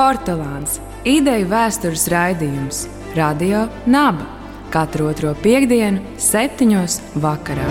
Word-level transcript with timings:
Portugāns- 0.00 0.78
ideju 1.18 1.44
vēstures 1.50 2.06
raidījums 2.08 2.86
Radio 3.12 3.66
Naba 3.84 4.24
katru 4.72 5.10
otro 5.10 5.34
piekdienu, 5.36 6.00
septiņos 6.16 6.94
vakarā. 7.20 7.66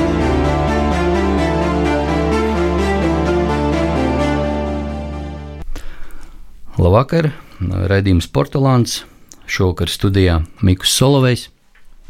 Labvakar! 6.77 7.31
Raidījums 7.89 8.29
Portugāns. 8.29 8.99
Šovakar 9.49 9.89
studijā 9.89 10.37
Mikls 10.61 10.93
Solovejs 10.93 11.47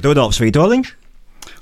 Rudolfs 0.04 0.44
Vitoļņš 0.44 0.94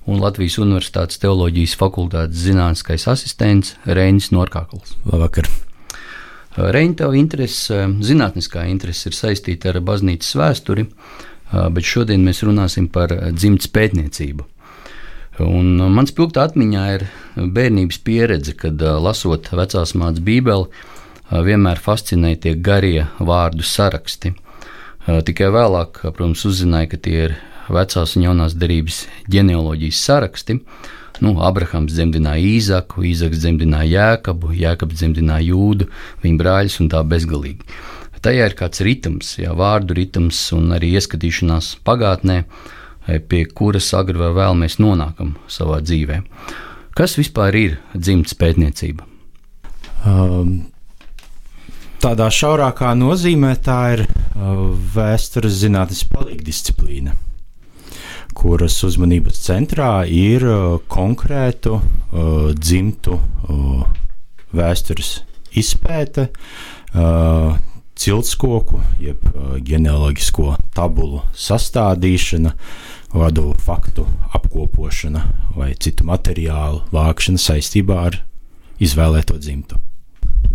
un 0.09 0.25
Latvijas 0.25 0.57
Universitātes 0.57 1.21
teoloģijas 1.21 1.77
fakultātes 1.77 2.41
zinātniskais 2.49 3.05
asistents 3.05 3.77
Reinis 3.85 4.33
Norkākls. 4.33 4.97
Labvakar! 5.05 5.66
Reina, 6.57 6.95
tev 6.97 7.13
interese, 7.13 7.83
zinātniskā 8.01 8.63
interese 8.65 9.11
ir 9.11 9.15
saistīta 9.15 9.69
ar 9.69 9.77
baznīcas 9.85 10.33
vēsturi, 10.39 10.87
bet 11.53 11.85
šodien 11.85 12.23
mēs 12.25 12.41
runāsim 12.47 12.87
par 12.89 13.13
dzimtas 13.29 13.69
pētniecību. 13.69 14.45
Un 15.45 15.77
mans 15.93 16.13
pilgta 16.17 16.47
atmiņā 16.47 16.85
ir 16.95 17.05
bērnības 17.37 17.99
pieredze, 18.01 18.55
kad 18.57 18.81
lasot 18.81 19.51
vecās 19.53 19.93
mācības 19.93 20.25
bībeli, 20.25 20.65
vienmēr 21.45 21.77
fascinēja 21.83 22.41
tie 22.47 22.55
garie 22.57 23.05
vārdu 23.21 23.61
saraksti. 23.61 24.33
Tikai 25.05 25.51
vēlāk, 25.53 26.01
protams, 26.09 26.41
uzzināju, 26.49 26.89
ka 26.95 27.01
tie 27.05 27.17
ir 27.27 27.37
vecās 27.69 28.15
un 28.17 28.25
jaunās 28.25 28.57
derības 28.57 29.03
ģenealoģijas 29.29 30.01
saraksti. 30.09 30.57
Nu, 31.23 31.33
Abrahams 31.41 31.95
dzemdināja 31.95 32.43
Īzaku, 32.45 33.03
Īzaks 33.09 33.41
dzemdināja 33.41 33.89
Jēkabu, 33.89 34.51
Jēkabs 34.57 34.99
dzemdināja 34.99 35.49
Jūdu, 35.49 35.87
viņa 36.23 36.41
brāļus 36.41 36.79
un 36.83 36.91
tā 36.93 37.01
bezgalīgi. 37.07 37.65
Tajā 38.21 38.47
ir 38.49 38.55
kāds 38.57 38.81
ritms, 38.85 39.35
jā, 39.39 39.53
vārdu 39.57 39.95
ritms 39.97 40.39
un 40.57 40.71
arī 40.75 40.91
ieskatīšanās 40.97 41.75
pagātnē, 41.85 42.41
pie 43.29 43.43
kuras 43.55 43.91
agri 43.95 44.17
vai 44.19 44.31
vēl 44.35 44.57
mēs 44.61 44.79
nonākam 44.83 45.35
savā 45.51 45.79
dzīvē. 45.85 46.21
Kas 46.97 47.13
vispār 47.19 47.55
ir 47.55 47.77
dzimts 47.93 48.33
pētniecība? 48.37 49.05
Um, 50.07 50.57
tādā 52.01 52.27
šaurākā 52.33 52.95
nozīmē 52.97 53.53
tā 53.63 53.79
ir 53.95 54.03
uh, 54.07 54.65
vēstures 54.97 55.61
zinātnes 55.61 56.03
palīgdisciplīna 56.09 57.15
kuras 58.37 58.75
uzmanības 58.85 59.39
centrā 59.41 59.91
ir 60.09 60.45
uh, 60.45 60.77
konkrētu 60.91 61.79
uh, 61.79 62.51
dzimtu 62.53 63.17
uh, 63.17 63.87
vēstures 64.55 65.21
izpēte, 65.57 66.27
ciltskoku, 67.97 68.77
jeb 69.01 69.23
genealoģisko 69.65 70.51
tabulu 70.77 71.23
sastādīšana, 71.33 72.51
vadu 73.17 73.55
faktu 73.65 74.05
apkopošana 74.37 75.23
vai 75.57 75.71
citu 75.81 76.05
materiālu 76.07 76.83
vākšana 76.93 77.41
saistībā 77.41 77.99
ar 78.11 78.19
izvēlēto 78.77 79.39
dzimtu. 79.41 79.81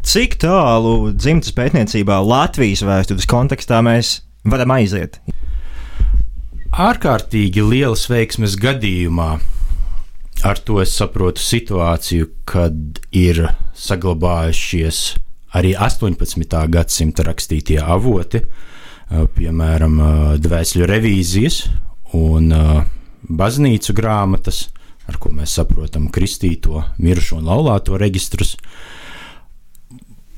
Cik 0.07 0.39
tālu 0.43 1.13
dzimtas 1.15 1.55
pētniecībā 1.59 2.23
Latvijas 2.23 2.87
vēstures 2.87 3.27
kontekstā 3.31 3.83
mēs 3.87 4.21
varam 4.47 4.79
aiziet? 4.79 5.19
Ārkārtīgi 6.73 7.63
lielas 7.69 8.07
veiksmes 8.09 8.57
gadījumā. 8.57 9.37
Ar 10.43 10.59
to 10.65 10.81
es 10.83 10.95
saprotu 10.97 11.43
situāciju, 11.45 12.31
kad 12.49 13.01
ir 13.15 13.45
saglabājušies 13.79 15.01
arī 15.55 15.75
18. 15.77 16.57
gadsimta 16.73 17.27
rakstītie 17.29 17.77
avoti, 17.79 18.41
piemēram, 19.37 19.99
dvēsļu 20.43 20.89
revīzijas 20.89 21.59
un 22.17 22.49
baznīcu 23.29 23.95
grāmatas, 23.95 24.65
ar 25.07 25.19
ko 25.21 25.31
mēs 25.37 25.59
saprotam 25.61 26.09
kristīto, 26.11 26.81
mirušo 26.97 27.37
un 27.43 27.51
laulāto 27.53 28.01
reģistrus. 28.01 28.57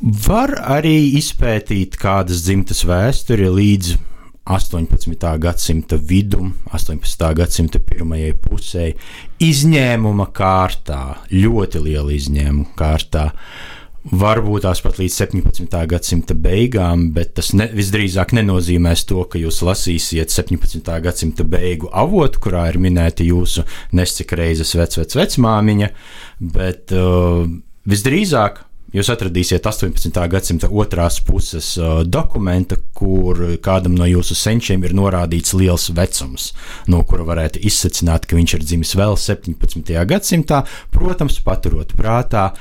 Var 0.02 0.56
arī 0.58 1.14
izpētīt 1.16 1.94
kādas 2.00 2.42
dzimtas 2.44 2.82
vēsturi 2.84 3.46
līdz 3.54 3.94
18. 4.44 5.38
gadsimta 5.38 5.96
vidum, 5.96 6.52
18. 6.72 7.30
gadsimta 7.34 7.80
pirmajai 7.80 8.34
pusē, 8.36 8.90
izņēmuma 9.40 10.28
kārtā, 10.36 11.00
ļoti 11.32 11.80
liela 11.86 12.12
izņēmuma 12.12 12.76
kārtā. 12.76 13.30
Varbūt 14.04 14.66
tās 14.66 14.82
pat 14.84 14.98
līdz 15.00 15.14
17. 15.16 15.78
gadsimta 15.88 16.36
beigām, 16.36 17.06
bet 17.16 17.32
tas 17.38 17.54
ne, 17.56 17.70
visdrīzāk 17.72 18.34
nenozīmēs 18.36 19.06
to, 19.08 19.22
ka 19.32 19.40
jūs 19.40 19.62
lasīsiet 19.64 20.28
17. 20.28 20.92
gadsimta 21.06 21.46
beigu 21.48 21.88
avotu, 21.88 22.42
kurā 22.44 22.66
ir 22.68 22.76
minēta 22.84 23.24
jūsu 23.24 23.64
nescik 23.96 24.36
reizes 24.36 24.74
vecvec 24.76 25.16
vecmāmiņa, 25.22 25.88
bet 26.52 26.92
uh, 26.92 27.48
visdrīzāk 27.88 28.60
jūs 28.94 29.10
atradīsiet 29.12 29.66
18. 29.66 30.20
gadsimta 30.30 30.70
otrās 30.70 31.20
puses 31.24 31.72
uh, 31.80 32.02
dokumentu, 32.06 32.78
kur 32.96 33.40
kādam 33.64 33.96
no 33.98 34.08
jūsu 34.08 34.36
senčiem 34.38 34.84
ir 34.86 34.94
norādīts 34.96 35.56
liels 35.58 35.90
vecums, 35.94 36.52
no 36.90 37.02
kura 37.08 37.26
varētu 37.26 37.62
izsacināt, 37.66 38.28
ka 38.28 38.38
viņš 38.38 38.58
ir 38.58 38.68
dzimis 38.68 38.94
vēl 38.98 39.18
17. 39.20 39.94
gadsimtā, 40.14 40.62
protams, 40.94 41.40
paturot 41.44 41.96
prātā, 41.98 42.52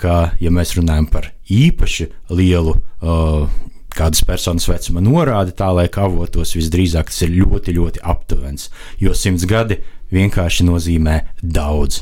ka, 0.00 0.32
ja 0.40 0.52
mēs 0.54 0.76
runājam 0.78 1.10
par 1.12 1.32
īpaši 1.50 2.08
lielu 2.32 2.78
uh, 2.78 3.50
kādas 3.94 4.22
personas 4.26 4.68
vecuma 4.70 5.02
norādi, 5.04 5.54
tā 5.56 5.70
laika 5.74 6.06
avotos 6.06 6.54
visdrīzāk 6.56 7.10
tas 7.10 7.22
ir 7.26 7.34
ļoti, 7.40 7.74
ļoti 7.76 8.04
aptuvens, 8.12 8.70
jo 9.02 9.14
simts 9.18 9.46
gadi 9.50 9.80
vienkārši 10.14 10.66
nozīmē 10.68 11.20
daudz. 11.42 12.00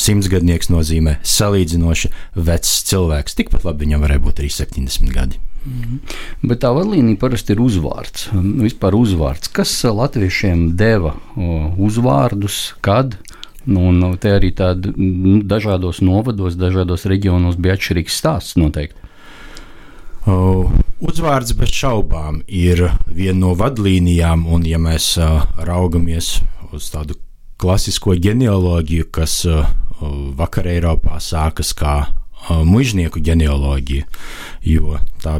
Simtsgadnieks 0.00 0.70
nozīmē 0.72 1.18
salīdzinoši 1.26 2.10
vecs 2.48 2.74
cilvēks. 2.88 3.36
Tikpat 3.36 3.66
labi 3.68 3.86
viņam 3.86 4.06
varēja 4.06 4.24
būt 4.24 4.42
arī 4.42 4.52
70 4.54 5.12
gadi. 5.14 5.40
-hmm. 5.64 5.98
Bet 6.42 6.62
tā 6.64 6.72
vadlīnija 6.74 7.18
parasti 7.20 7.54
ir 7.54 7.60
uzvārds. 7.60 8.30
Vispār 8.32 8.96
uzvārds. 8.96 9.50
Kas 9.52 9.72
latviešiem 9.84 10.76
deva 10.76 11.14
uzvārdus, 11.78 12.74
kad? 12.80 13.18
Nu, 13.66 13.90
un 13.90 14.16
te 14.16 14.32
arī 14.32 14.54
tādi 14.56 14.92
nu, 14.96 15.42
dažādos 15.44 16.00
novados, 16.00 16.56
dažādos 16.56 17.04
reģionos 17.04 17.60
bija 17.60 17.76
atšķirīgs 17.76 18.16
stāsts 18.16 18.56
noteikti. 18.56 18.96
Uh, 20.28 20.68
uzvārds 21.00 21.54
bez 21.56 21.72
šaubām 21.72 22.42
ir 22.46 22.90
viena 23.08 23.38
no 23.38 23.54
vadlīnijām, 23.56 24.44
un 24.52 24.66
ja 24.68 24.80
mēs 24.80 25.14
uh, 25.20 25.46
raugamies 25.64 26.40
uz 26.76 26.90
tādu 26.92 27.16
klasisko 27.60 28.16
ģenealoģiju, 28.16 29.10
kas 29.12 29.42
uh, 29.48 29.68
vakar 30.38 30.68
Eiropā 30.70 31.20
sākas 31.22 31.74
kā 31.76 31.94
uh, 32.06 32.62
mužnieku 32.66 33.22
ģenealoģija, 33.24 34.08
jo, 34.66 34.98
tā, 35.22 35.38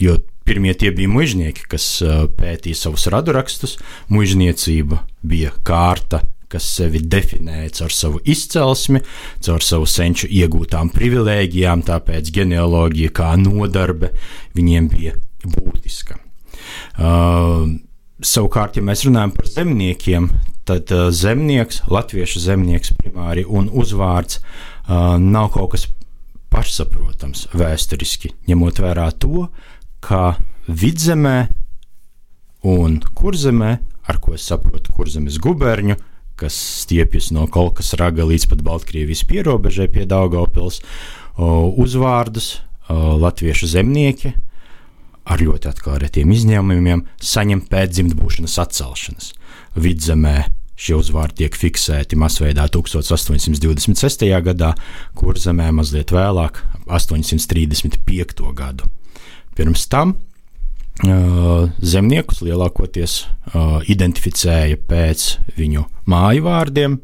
jo 0.00 0.16
pirmie 0.48 0.72
tie 0.78 0.92
bija 0.96 1.10
mužnieki, 1.12 1.66
kas 1.68 1.86
uh, 2.04 2.24
pētīja 2.38 2.86
savus 2.86 3.06
radurakstus. 3.12 3.76
Mužniecība 4.12 5.02
bija 5.20 5.52
kārta, 5.66 6.22
kas 6.48 6.64
sevi 6.78 7.02
definēja 7.04 7.74
caur 7.82 7.92
savu 7.92 8.22
izcelsmi, 8.24 9.02
caur 9.44 9.64
savu 9.64 9.88
senču 9.88 10.30
iegūtām 10.32 10.88
privilēģijām, 10.94 11.84
tāpēc 11.90 12.32
ģenealoģija 12.38 13.12
kā 13.20 13.34
nodarbe 13.40 14.14
viņiem 14.56 14.88
bija 14.94 15.18
būtiska. 15.44 16.16
Uh, 16.96 17.76
Savukārt, 18.18 18.74
ja 18.74 18.82
mēs 18.82 19.04
runājam 19.06 19.30
par 19.30 19.46
zemniekiem, 19.46 20.24
tad 20.68 20.92
uh, 20.92 21.08
zemnieks, 21.14 21.82
latviešu 21.88 22.42
zemnieks 22.44 22.92
primāri 23.00 23.46
un 23.48 23.70
uzvārds 23.72 24.40
uh, 24.40 25.16
nav 25.16 25.50
kaut 25.56 25.72
kas 25.74 25.86
pašsaprotams 26.52 27.48
vēsturiski, 27.56 28.32
ņemot 28.48 28.80
vērā 28.84 29.08
to, 29.20 29.48
ka 30.04 30.38
vidzemē 30.68 31.38
un 32.68 33.00
kurzemē, 33.16 33.72
ar 34.08 34.20
ko 34.22 34.36
es 34.36 34.46
saprotu 34.48 34.92
kurzemes 34.94 35.38
guberņu, 35.42 35.98
kas 36.38 36.56
stiepjas 36.84 37.32
no 37.34 37.48
Kolkas 37.50 37.94
raga 37.98 38.26
līdz 38.28 38.46
pat 38.52 38.62
Baltkrievijas 38.66 39.24
pierobežai 39.28 39.88
pie 39.92 40.06
Daugavpils, 40.08 40.80
uzvārdus 41.38 42.60
latviešu 42.88 43.68
zemnieki 43.74 44.32
ar 45.28 45.42
ļoti 45.44 45.72
retiem 46.00 46.30
izņēmumiem, 46.32 47.04
saņem 47.20 47.66
pēcdzimtbūšanas 47.68 48.56
atcelšanas. 48.62 49.32
Vidzemē 49.76 50.36
šie 50.78 50.94
uzvārdi 50.98 51.42
tiek 51.42 51.58
fiksēti 51.58 52.18
masveidā 52.18 52.68
1826. 52.70 54.24
gadā, 54.46 54.72
kur 55.18 55.38
zemē 55.40 55.72
mazliet 55.74 56.14
vēlāk, 56.14 56.62
835. 56.86 58.46
gadu. 58.56 58.88
Pirms 59.58 59.88
tam 59.90 60.14
uh, 60.14 61.66
zemniekus 61.82 62.44
lielākoties 62.46 63.20
uh, 63.26 63.82
identificēja 63.90 64.78
pēc 64.88 65.28
viņu 65.58 65.86
māju 66.06 66.48
vārdiem. 66.48 66.98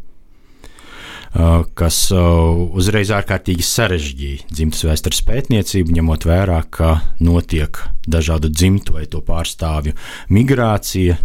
kas 1.74 1.96
uzreiz 2.14 3.10
ārkārtīgi 3.10 3.64
sarežģīja 3.66 4.52
dzimtas 4.54 4.84
vēstures 4.86 5.22
pētniecību, 5.26 5.96
ņemot 5.96 6.26
vērā, 6.30 6.60
ka 6.70 7.00
notiek 7.18 7.80
dažādu 8.06 8.52
dzimtu 8.54 8.94
vai 8.94 9.06
to 9.10 9.18
pārstāvju 9.18 9.96
migrācija 10.30 11.16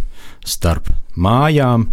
starp 0.42 0.90
mājām 1.14 1.86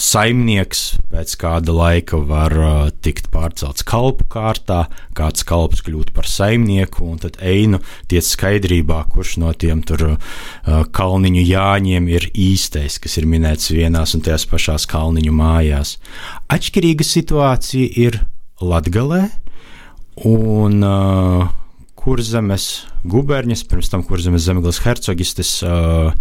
saimnieks 0.00 0.80
pēc 1.12 1.34
kāda 1.40 1.74
laika 1.74 2.18
var 2.24 2.54
uh, 2.56 2.78
tikt 3.04 3.28
pārcelts 3.32 3.84
kalpu 3.86 4.24
kārtā, 4.32 4.84
kāds 5.16 5.44
kalps 5.46 5.82
kļūt 5.84 6.12
par 6.16 6.28
saimnieku, 6.30 7.04
un 7.04 7.20
tad 7.20 7.36
einu 7.44 7.82
tiek 8.10 8.24
skaidrībā, 8.24 9.02
kurš 9.12 9.36
no 9.42 9.52
tiem 9.52 9.82
tur 9.86 10.06
uh, 10.14 10.18
kalniņu 10.96 11.44
jāņiem 11.44 12.08
ir 12.12 12.28
īstais, 12.32 12.98
kas 13.02 13.18
ir 13.20 13.28
minēts 13.30 13.72
vienās 13.74 14.16
un 14.16 14.24
tajās 14.24 14.48
pašās 14.50 14.88
kalniņu 14.90 15.34
mājās. 15.36 15.96
Atšķirīga 16.52 17.06
situācija 17.06 17.92
ir 18.06 18.22
Latgalē 18.60 19.26
un 20.28 20.80
uh, 20.84 21.50
Kurzemes 22.00 22.70
guberņas, 23.04 23.66
pirms 23.68 23.92
tam 23.92 24.04
Kurzemes 24.08 24.46
zemeglas 24.48 24.80
hercogistes. 24.86 25.58
Uh, 25.60 26.14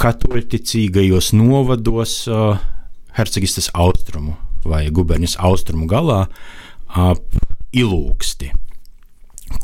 katoļticīgajos 0.00 1.32
novados 1.36 2.22
uh, 2.30 2.58
Hercegistas 3.16 3.70
austrumu 3.74 4.36
vai 4.66 4.86
gubernijas 4.92 5.38
austrumu 5.40 5.86
galā 5.88 6.26
ap 6.88 7.38
ilūksti, 7.76 8.50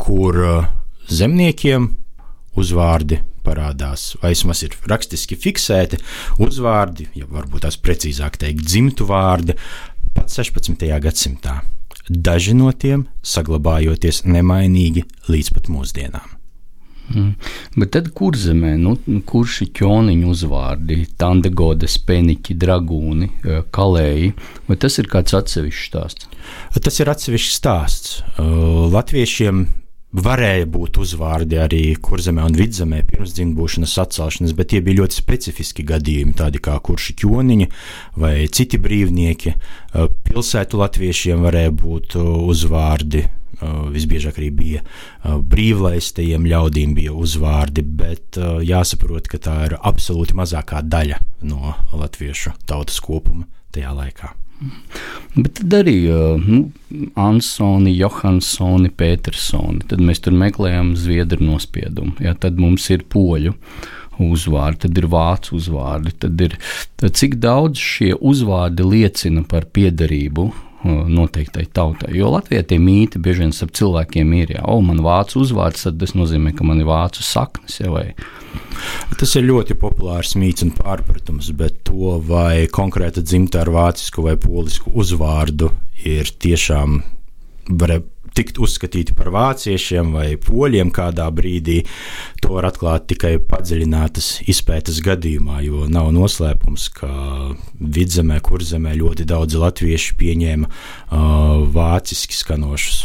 kur 0.01 0.39
uh, 0.41 0.71
zemniekiem 1.11 1.91
uzvārdi 2.59 3.21
parādās, 3.43 4.13
vai 4.23 4.33
vismaz 4.35 4.63
ir 4.67 4.77
rakstiski 4.91 5.39
fiksēti 5.41 5.99
uzvārdi, 6.43 7.09
ja 7.19 7.27
varbūt 7.29 7.67
tās 7.67 7.79
precīzāk 7.81 8.39
teikt, 8.43 8.63
dzimtu 8.67 9.09
vārdi, 9.09 9.57
pat 10.15 10.31
16. 10.33 10.87
gadsimtā. 11.03 11.61
Daži 12.09 12.55
no 12.59 12.73
tiem 12.75 13.07
saglabājoties 13.23 14.25
nemainīgi 14.27 15.07
līdz 15.31 15.53
pat 15.57 15.71
mūsdienām. 15.73 16.42
Mm. 17.11 17.35
Bet 17.77 17.93
tad 17.97 18.09
kur 18.17 18.37
zemē, 18.39 18.77
nu, 18.81 18.95
kurš 19.29 19.59
ir 19.67 19.71
ķoniņu 19.81 20.31
uzvārdi, 20.33 21.03
tandegodes, 21.21 21.99
peniķi, 22.07 22.57
dragūni, 22.63 23.29
eh, 23.43 23.61
kalēji, 23.75 24.33
vai 24.69 24.79
tas 24.81 24.99
ir 25.03 25.11
kāds 25.13 25.35
atsevišķs 25.37 25.89
stāsts? 25.91 26.29
Tas 26.83 27.01
ir 27.01 27.11
atsevišķs 27.13 27.59
stāsts. 27.59 28.15
Uh, 28.39 28.89
latviešiem 28.93 29.67
varēja 30.13 30.67
būt 30.69 30.99
uzvārdi 31.01 31.59
arī 31.61 31.83
kurzemē 32.01 32.45
un 32.49 32.57
vidzemē 32.57 33.03
pirms 33.09 33.33
dzimšanas 33.37 33.95
atcelšanas, 34.05 34.57
bet 34.57 34.73
tie 34.73 34.81
bija 34.85 35.03
ļoti 35.03 35.17
specifiski 35.17 35.85
gadījumi, 35.89 36.37
tādi 36.37 36.61
kā 36.65 36.79
kurši 36.85 37.17
ķoniņi 37.23 37.69
vai 38.21 38.35
citi 38.53 38.81
brīvnieki. 38.81 39.55
Uh, 39.55 40.09
pilsētu 40.29 40.81
latviešiem 40.81 41.45
varēja 41.45 41.77
būt 41.83 42.19
uzvārdi 42.23 43.27
visbiežāk 43.95 44.39
arī 44.41 44.51
bija 44.57 44.83
brīvlaistajiem 45.25 46.47
ļaudīm 46.51 46.95
bija 46.99 47.15
uzvārdi, 47.15 47.85
bet 48.03 48.39
jāsaprot, 48.67 49.31
ka 49.31 49.41
tā 49.43 49.57
ir 49.71 49.79
absolūti 49.81 50.37
mazākā 50.39 50.83
daļa 50.83 51.21
no 51.49 51.75
latviešu 51.97 52.57
tautas 52.67 53.01
kopuma 53.03 53.49
tajā 53.73 53.95
laikā. 53.97 54.33
Bet 55.35 55.57
tad 55.59 55.75
arī 55.81 55.97
nu, 56.43 56.61
Ansoni, 57.19 57.95
Johansoni, 57.97 58.93
Petersoni. 58.95 59.83
Tad 59.91 60.03
mēs 60.05 60.23
tur 60.23 60.37
meklējam 60.39 60.93
zviedru 60.99 61.43
nospiedumu. 61.49 62.15
Ja, 62.23 62.37
tad 62.39 62.61
mums 62.63 62.87
ir 62.95 63.03
poļu 63.11 63.57
uzvārdi, 64.23 64.85
tad 64.85 65.01
ir 65.01 65.09
vācu 65.11 65.57
uzvārdi. 65.59 66.15
Tad 66.23 66.45
ir, 66.47 66.59
tad 67.01 67.19
cik 67.19 67.41
daudz 67.43 67.81
šie 67.83 68.13
uzvārdi 68.15 68.87
liecina 68.87 69.43
par 69.49 69.67
piederību 69.73 70.51
noteiktai 70.85 71.67
tautai. 71.75 72.13
Jo 72.17 72.33
Latvijā 72.33 72.65
tie 72.67 72.79
mīti 72.83 73.21
bieži 73.23 73.45
vien 73.45 73.55
starp 73.55 73.75
cilvēkiem 73.79 74.33
ir, 74.41 74.55
ja, 74.57 74.65
o, 74.69 74.81
man 74.85 75.03
vācu 75.05 75.43
uzvārds, 75.43 75.87
tad 75.87 76.01
tas 76.03 76.15
nozīmē, 76.19 76.55
ka 76.57 76.67
man 76.67 76.83
ir 76.83 76.89
vācu 76.91 77.25
saknes. 77.27 77.81
Ja, 77.83 77.93
vai... 77.95 78.11
Tas 79.21 79.35
ir 79.39 79.47
ļoti 79.47 79.77
populārs 79.79 80.35
mīts 80.39 80.65
un 80.67 80.73
pārpratums, 80.75 81.53
bet 81.57 81.83
to 81.89 82.19
vai 82.27 82.67
konkrēta 82.73 83.23
dzimta 83.25 83.63
ar 83.63 83.71
vācisku 83.73 84.27
vai 84.27 84.37
polisku 84.41 84.93
uzvārdu 84.99 85.71
ir 86.09 86.33
tiešām 86.43 87.01
var 87.79 88.01
tikt 88.37 88.61
uzskatīti 88.63 89.17
par 89.17 89.31
vāciešiem 89.35 90.13
vai 90.17 90.27
poļiem 90.41 90.93
kādā 90.95 91.29
brīdī, 91.35 91.83
to 92.43 92.57
var 92.57 92.71
atklāt 92.71 93.09
tikai 93.13 93.37
padziļinātas 93.49 94.43
izpētes 94.51 95.01
gadījumā, 95.05 95.63
jo 95.67 95.87
nav 95.93 96.13
noslēpums, 96.17 96.89
ka 96.97 97.13
vidzemē, 97.79 98.41
kurzemē 98.45 98.97
ļoti 98.99 99.27
daudz 99.29 99.59
latviešu 99.61 100.19
pieņēma 100.21 100.69
uh, 100.69 101.67
vāciski 101.73 102.39
skanošus 102.39 103.03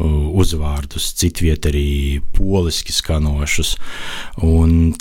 uzvārdus, 0.00 1.10
citviet 1.18 1.66
arī 1.66 2.20
poliski 2.36 2.94
skanošus. 2.94 3.74
Un 4.46 4.94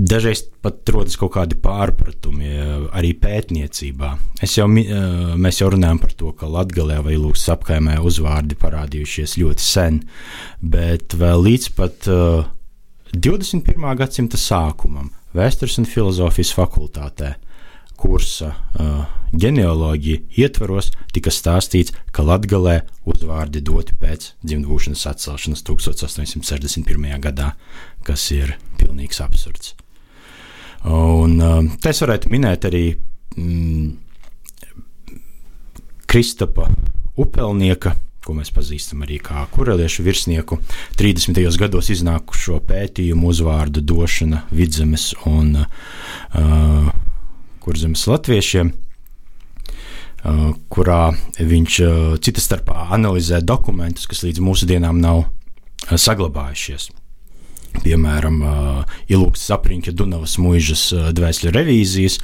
Dažreiz 0.00 0.46
pat 0.64 0.88
rodas 0.94 1.18
kaut 1.20 1.34
kādi 1.34 1.58
pārpratumi 1.60 2.54
arī 2.96 3.10
pētniecībā. 3.20 4.14
Jau, 4.48 4.68
mēs 4.70 5.60
jau 5.60 5.68
runājam 5.74 6.00
par 6.00 6.14
to, 6.16 6.32
ka 6.32 6.48
Latvijā 6.48 7.02
vai 7.04 7.18
Lūks 7.20 7.44
apkaimē 7.52 7.98
uzvārdi 8.00 8.56
parādījušies 8.60 9.36
ļoti 9.42 9.66
sen, 9.66 10.00
bet 10.62 11.18
vēl 11.20 11.44
līdz 11.50 11.68
pat 11.76 12.08
uh, 12.08 12.48
21. 13.12 13.90
gadsimta 14.00 14.40
sākumam 14.40 15.10
Vēstures 15.36 15.76
un 15.78 15.86
filozofijas 15.86 16.50
fakultātē 16.56 17.34
kursa 18.00 18.54
ģenealoģija 19.30 20.40
ietvaros 20.42 20.90
tika 21.14 21.30
stāstīts, 21.34 21.94
ka 22.10 22.24
Latvijā 22.26 22.80
uzvārdi 23.06 23.62
doti 23.62 23.94
pēc 24.00 24.32
dzimšanas 24.42 25.04
atcelšanas 25.12 25.62
1861. 25.68 27.12
gadā, 27.22 27.52
kas 28.06 28.26
ir 28.34 28.56
pilnīgs 28.80 29.22
absurds. 29.22 29.76
Un, 30.84 31.34
uh, 31.40 31.64
te 31.80 31.92
es 31.92 32.00
varētu 32.00 32.30
minēt 32.32 32.64
arī 32.64 32.84
mm, 33.36 33.90
Kristapa 36.08 36.70
Upelnieka, 37.20 37.92
ko 38.24 38.34
mēs 38.38 38.52
pazīstam 38.54 39.02
arī 39.04 39.18
kā 39.20 39.42
kureliešu 39.52 40.04
virsnieku, 40.06 40.56
30. 40.96 41.36
gados 41.60 41.90
iznākušo 41.92 42.62
pētījumu 42.68 43.28
uzvārdu 43.28 43.82
došana 43.84 44.46
vidzemes 44.56 45.10
un 45.28 45.58
uh, 45.60 46.88
kurzemes 47.60 48.06
latviešiem. 48.08 48.72
Uh, 50.20 50.50
kurā 50.72 51.10
viņš 51.36 51.76
uh, 51.84 51.92
cita 52.24 52.40
starpā 52.44 52.88
analizē 52.96 53.40
dokumentus, 53.44 54.08
kas 54.08 54.24
līdz 54.24 54.40
mūsdienām 54.44 55.00
nav 55.00 55.22
uh, 55.26 55.96
saglabājušies 55.96 56.90
piemēram, 57.80 58.40
Ilūks 59.10 59.46
apriņķa 59.56 59.94
Dunavas 59.96 60.36
mūžas 60.42 60.84
dvēsļu 61.16 61.52
revīzijas, 61.54 62.18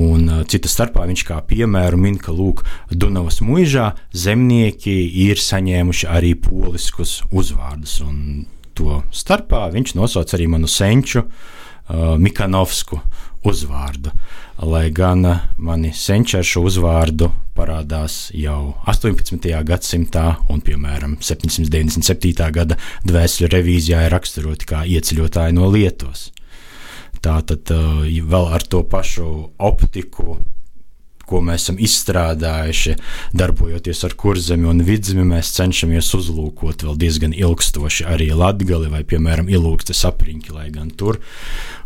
un 0.00 0.28
cita 0.50 0.70
starpā 0.70 1.06
viņš 1.10 1.24
kā 1.28 1.40
piemēru 1.48 2.00
min, 2.00 2.18
ka 2.20 2.34
lūk, 2.34 2.64
Dunavas 2.90 3.40
mūžā 3.44 3.92
zemnieki 4.12 4.96
ir 5.26 5.40
saņēmuši 5.40 6.10
arī 6.10 6.34
poliskus 6.38 7.22
uzvārdus, 7.32 8.00
un 8.04 8.46
to 8.74 9.02
starpā 9.14 9.66
viņš 9.74 9.94
nosauc 9.98 10.34
arī 10.34 10.48
manu 10.50 10.70
senču 10.70 11.24
uh, 11.24 12.16
Mikanovsku 12.18 13.00
uzvārdu. 13.44 14.12
Lai 14.64 14.88
gan 14.94 15.24
mani 15.58 15.90
šo 15.94 16.62
uzvārdu 16.68 17.30
parādās 17.54 18.30
jau 18.34 18.74
18. 18.90 19.50
gadsimtā, 19.66 20.24
un, 20.50 20.62
piemēram, 20.64 21.18
797. 21.20 22.50
gada 22.54 22.78
dvēseli 23.06 23.50
revīzijā 23.52 24.06
ir 24.06 24.14
raksturoti 24.14 24.70
kā 24.70 24.84
ieceļotāji 24.86 25.58
no 25.58 25.70
Lietuvas. 25.70 26.30
Tātad 27.24 27.70
vēl 27.70 28.50
ar 28.52 28.66
to 28.68 28.82
pašu 28.84 29.28
optiku 29.58 30.38
ko 31.28 31.40
mēs 31.44 31.64
esam 31.64 31.78
izstrādājuši, 31.82 32.96
darbojoties 33.36 34.04
ar 34.08 34.14
kurzemi 34.20 34.68
un 34.70 34.82
vidzemi, 34.84 35.24
mēs 35.28 35.54
cenšamies 35.56 36.10
uzlūkot 36.18 36.84
vēl 36.86 36.98
diezgan 37.00 37.34
ilgstoši 37.36 38.06
arī 38.10 38.30
latgali 38.36 38.90
vai, 38.92 39.02
piemēram, 39.08 39.48
ilūgstes 39.52 40.04
apriņķi, 40.10 40.54
lai 40.54 40.68
gan 40.74 40.90
tur 40.92 41.20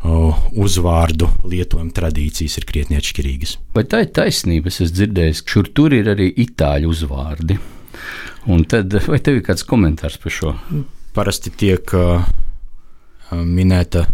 o, 0.02 0.32
uzvārdu 0.58 1.30
lietojuma 1.46 1.94
tradīcijas 1.94 2.58
ir 2.60 2.68
krietni 2.68 2.98
atšķirīgas. 2.98 3.56
Vai 3.76 3.86
tā 3.88 4.02
ir 4.04 4.12
taisnība? 4.18 4.72
Es 4.72 4.80
esmu 4.82 4.98
dzirdējis, 4.98 5.42
ka 5.44 5.56
šur 5.56 5.72
tur 5.74 5.96
ir 5.96 6.10
arī 6.14 6.30
itāļu 6.46 6.90
uzvārdi. 6.92 7.58
Un 8.48 8.64
tad, 8.70 8.94
vai 9.10 9.20
tev 9.22 9.38
ir 9.38 9.46
kāds 9.46 9.66
komentārs 9.66 10.18
par 10.22 10.34
šo? 10.34 10.54
Parasti 11.16 11.50
tiek 11.50 11.94
uh, 11.96 12.24
minēta 13.32 14.06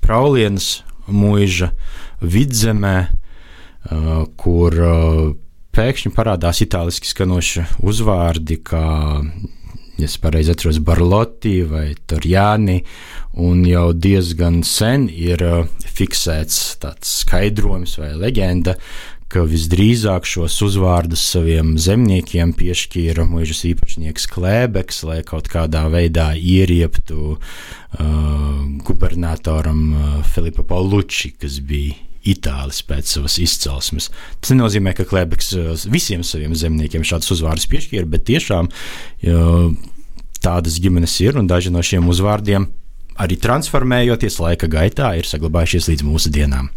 Praulienas 0.00 0.80
mūža 1.06 1.70
vidzemē, 2.20 2.94
Uh, 3.10 3.19
kur 4.40 4.76
uh, 4.84 5.30
pēkšņi 5.76 6.12
parādās 6.14 6.60
itāļuiski 6.64 7.10
skanoši 7.12 7.64
uzvārdi, 7.86 8.58
kā, 8.66 8.84
ja 10.00 10.08
es 10.08 10.18
pareizi 10.20 10.54
atceros, 10.54 10.80
Barlotti 10.84 11.60
vai 11.68 11.86
Torjāni, 12.10 12.80
un 13.40 13.62
jau 13.68 13.90
diezgan 13.94 14.60
sen 14.66 15.08
ir 15.08 15.46
uh, 15.46 15.62
fiksēts 15.86 16.76
tāds 16.82 17.20
skaidrojums 17.22 17.96
vai 18.02 18.12
leģenda, 18.18 18.76
ka 19.30 19.44
visdrīzāk 19.46 20.26
šos 20.26 20.56
uzvārdus 20.66 21.22
saviem 21.36 21.76
zemniekiem 21.78 22.50
piešķīra 22.58 23.22
mūžas 23.30 23.62
īpašnieks 23.68 24.26
Klēbeks, 24.32 25.04
lai 25.06 25.20
kaut 25.22 25.46
kādā 25.52 25.84
veidā 25.92 26.32
ierieptu 26.34 27.36
uh, 27.36 27.42
gubernatoram 28.82 29.82
uh, 29.94 30.14
Filipa 30.26 30.66
Paulucci, 30.66 31.36
kas 31.38 31.60
bija 31.62 32.09
itālis 32.28 32.82
pēc 32.86 33.14
savas 33.14 33.38
izcelsmes. 33.40 34.10
Tas 34.40 34.52
nenozīmē, 34.52 34.92
ka 34.96 35.08
Klēbeks 35.08 35.54
uh, 35.56 35.70
visiem 35.92 36.24
saviem 36.26 36.56
zemniekiem 36.58 37.06
šādus 37.06 37.36
uzvārdus 37.38 37.68
piešķīra, 37.70 38.08
bet 38.10 38.26
tiešām 38.28 38.68
uh, 38.70 39.72
tādas 40.40 40.80
ģimenes 40.82 41.16
ir 41.24 41.40
un 41.40 41.48
daži 41.50 41.72
no 41.72 41.82
šiem 41.84 42.08
uzvārdiem 42.10 42.68
arī 43.20 43.36
transformējoties 43.40 44.38
laika 44.40 44.68
gaitā, 44.70 45.12
ir 45.18 45.28
saglabājušies 45.28 45.90
līdz 45.92 46.06
mūsu 46.08 46.32
dienām. 46.32 46.70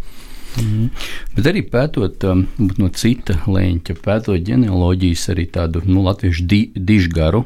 Mm. 0.60 0.90
Bet 1.34 1.48
arī 1.50 1.64
pētot 1.66 2.26
um, 2.30 2.44
no 2.78 2.90
cita 2.94 3.40
leņķa, 3.50 3.96
pētot 4.04 4.44
ģenealoģijas, 4.50 5.30
arī 5.34 5.48
tādu 5.54 5.82
nu, 5.88 6.04
latviešu 6.06 6.46
di, 6.50 6.62
dižgaru. 6.76 7.46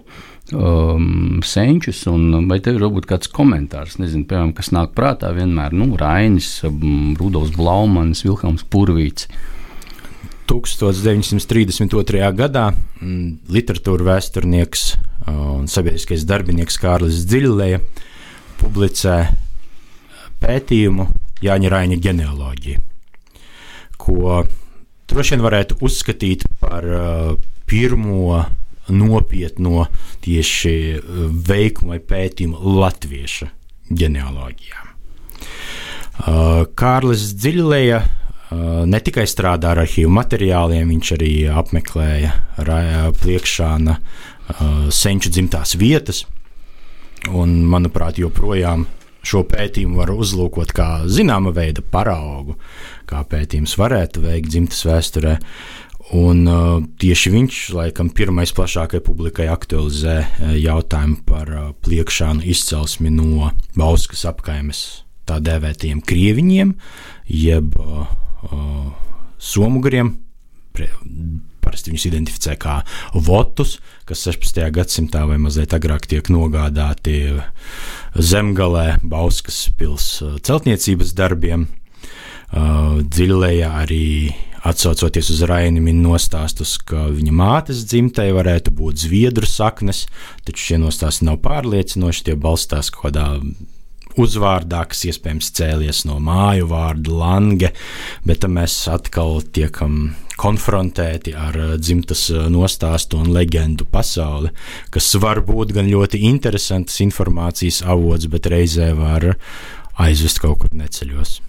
Um, 0.55 1.41
senčus, 1.43 2.05
un 2.07 2.47
vai 2.47 2.61
tev 2.63 2.77
ir 2.77 2.85
varbūt 2.85 3.07
kāds 3.09 3.27
komentārs, 3.33 3.97
nezinu, 3.99 4.23
piemēram, 4.29 4.53
kas 4.55 4.71
nāk 4.71 4.93
prātā 4.95 5.33
vienmēr, 5.35 5.75
nu, 5.75 5.89
Rainis, 5.99 6.61
um, 6.67 7.15
Rudolfs 7.19 7.55
Blaumans, 7.57 8.23
Vilhelms 8.23 8.63
Purvīts. 8.71 9.27
1932. 10.47 12.23
gadā 12.39 12.69
mm, 12.71 13.51
literatūra 13.51 14.13
vēsturnieks 14.13 14.85
uh, 14.95 15.57
un 15.57 15.67
sabiedriskais 15.67 16.23
darbinieks 16.23 16.79
Kārlis 16.79 17.25
Dziļlēja 17.27 17.81
publicē 18.61 19.17
pētījumu 20.39 21.09
Jāņa 21.43 21.73
Raņa 21.75 21.99
ģenealoģiju 22.07 22.87
ko 24.07 24.45
droši 25.09 25.35
vien 25.35 25.43
varētu 25.45 25.77
uzskatīt 25.83 26.45
par 26.61 26.87
uh, 26.87 27.33
pirmo 27.67 28.39
nopietno 28.93 29.87
tieši 30.25 30.75
uh, 30.97 31.25
veikumu 31.49 31.95
vai 31.95 31.99
pētījumu 32.03 32.77
latviešu 32.81 33.49
ģenealoģijā. 33.97 34.85
Uh, 36.17 36.63
Kārlis 36.77 37.29
Dziļlēja 37.37 38.01
ne 38.87 38.99
tikai 39.03 39.25
strādā 39.27 39.73
ar 39.73 39.81
arhīvu 39.83 40.07
materiāliem, 40.15 40.87
viņš 40.93 41.09
arī 41.17 41.31
apmeklēja 41.51 42.31
pliekšāna 43.19 43.97
senču 44.95 45.31
dzimtās 45.35 45.75
vietas, 45.75 46.21
un, 47.27 47.59
manuprāt, 47.67 48.21
joprojām 48.21 48.85
šo 49.27 49.43
pētījumu 49.49 49.99
var 49.99 50.13
uzlūkot 50.13 50.71
kā 50.75 50.87
zināma 51.11 51.51
veida 51.55 51.83
paraugu, 51.83 52.55
kā 53.09 53.23
pētījums 53.27 53.75
varētu 53.79 54.23
veikt 54.23 54.53
dzimtas 54.53 54.85
vēsturē. 54.87 55.37
Un 56.15 56.45
uh, 56.47 56.77
tieši 57.01 57.31
viņš, 57.33 57.55
laikam, 57.75 58.07
pirmais 58.15 58.53
plašākajai 58.55 59.03
publikai 59.03 59.49
aktualizē 59.51 60.15
uh, 60.23 60.53
jautājumu 60.55 61.19
par 61.27 61.51
uh, 61.51 61.65
pliekšānu 61.83 62.45
izcelsmi 62.47 63.11
no 63.11 63.49
Bauskas 63.75 64.23
apkaimes 64.29 64.85
tā 65.27 65.41
dēvētajiem 65.43 65.99
krieviņiem, 66.07 66.71
jeb 67.27 67.75
uh, 67.81 68.07
uh, 68.47 68.87
somugriem. 69.35 70.15
Parasti 71.67 71.91
viņus 71.91 72.07
identificē 72.07 72.55
kā 72.61 72.77
votus, 73.11 73.75
kas 74.07 74.23
16. 74.29 74.63
gadsimtā 74.77 75.25
vai 75.27 75.41
mazliet 75.41 75.75
agrāk 75.75 76.07
tiek 76.07 76.29
nogādāti 76.31 77.33
zemgalē 78.15 79.01
Bauskas 79.03 79.65
pilsētas 79.75 80.45
celtniecības 80.47 81.11
darbiem. 81.17 81.67
Uh, 82.47 83.03
Dziļlējā 83.03 83.73
arī 83.81 84.05
atsaucoties 84.65 85.29
uz 85.33 85.43
Raini 85.49 85.81
min 85.83 86.01
nostāstus, 86.05 86.77
ka 86.81 87.07
viņa 87.13 87.33
mātes 87.35 87.85
dzimtai 87.89 88.29
varētu 88.35 88.73
būt 88.77 89.05
zviedru 89.05 89.47
saknes, 89.49 90.05
taču 90.47 90.71
šie 90.71 90.83
nostāsti 90.83 91.27
nav 91.27 91.41
pārliecinoši, 91.45 92.29
tie 92.29 92.37
balstās 92.39 92.91
kaut 92.93 93.09
kādā 93.09 93.27
uzvārdā, 94.17 94.83
kas 94.89 95.03
iespējams 95.11 95.51
cēlies 95.57 96.03
no 96.09 96.17
māju 96.23 96.69
vārda 96.71 97.13
lange, 97.13 97.71
bet 98.25 98.47
mēs 98.49 98.79
atkal 98.91 99.41
tiekam 99.53 100.15
konfrontēti 100.37 101.33
ar 101.37 101.57
dzimtas 101.81 102.27
nostāstu 102.53 103.21
un 103.21 103.31
leģendu 103.33 103.87
pasauli, 103.91 104.53
kas 104.93 105.09
var 105.21 105.41
būt 105.45 105.73
gan 105.77 105.89
ļoti 105.89 106.21
interesants 106.29 107.01
informācijas 107.05 107.83
avots, 107.85 108.29
bet 108.29 108.49
reizē 108.53 108.93
var 108.97 109.33
aizvest 109.97 110.41
kaut 110.43 110.61
kur 110.63 110.77
neceļos. 110.77 111.39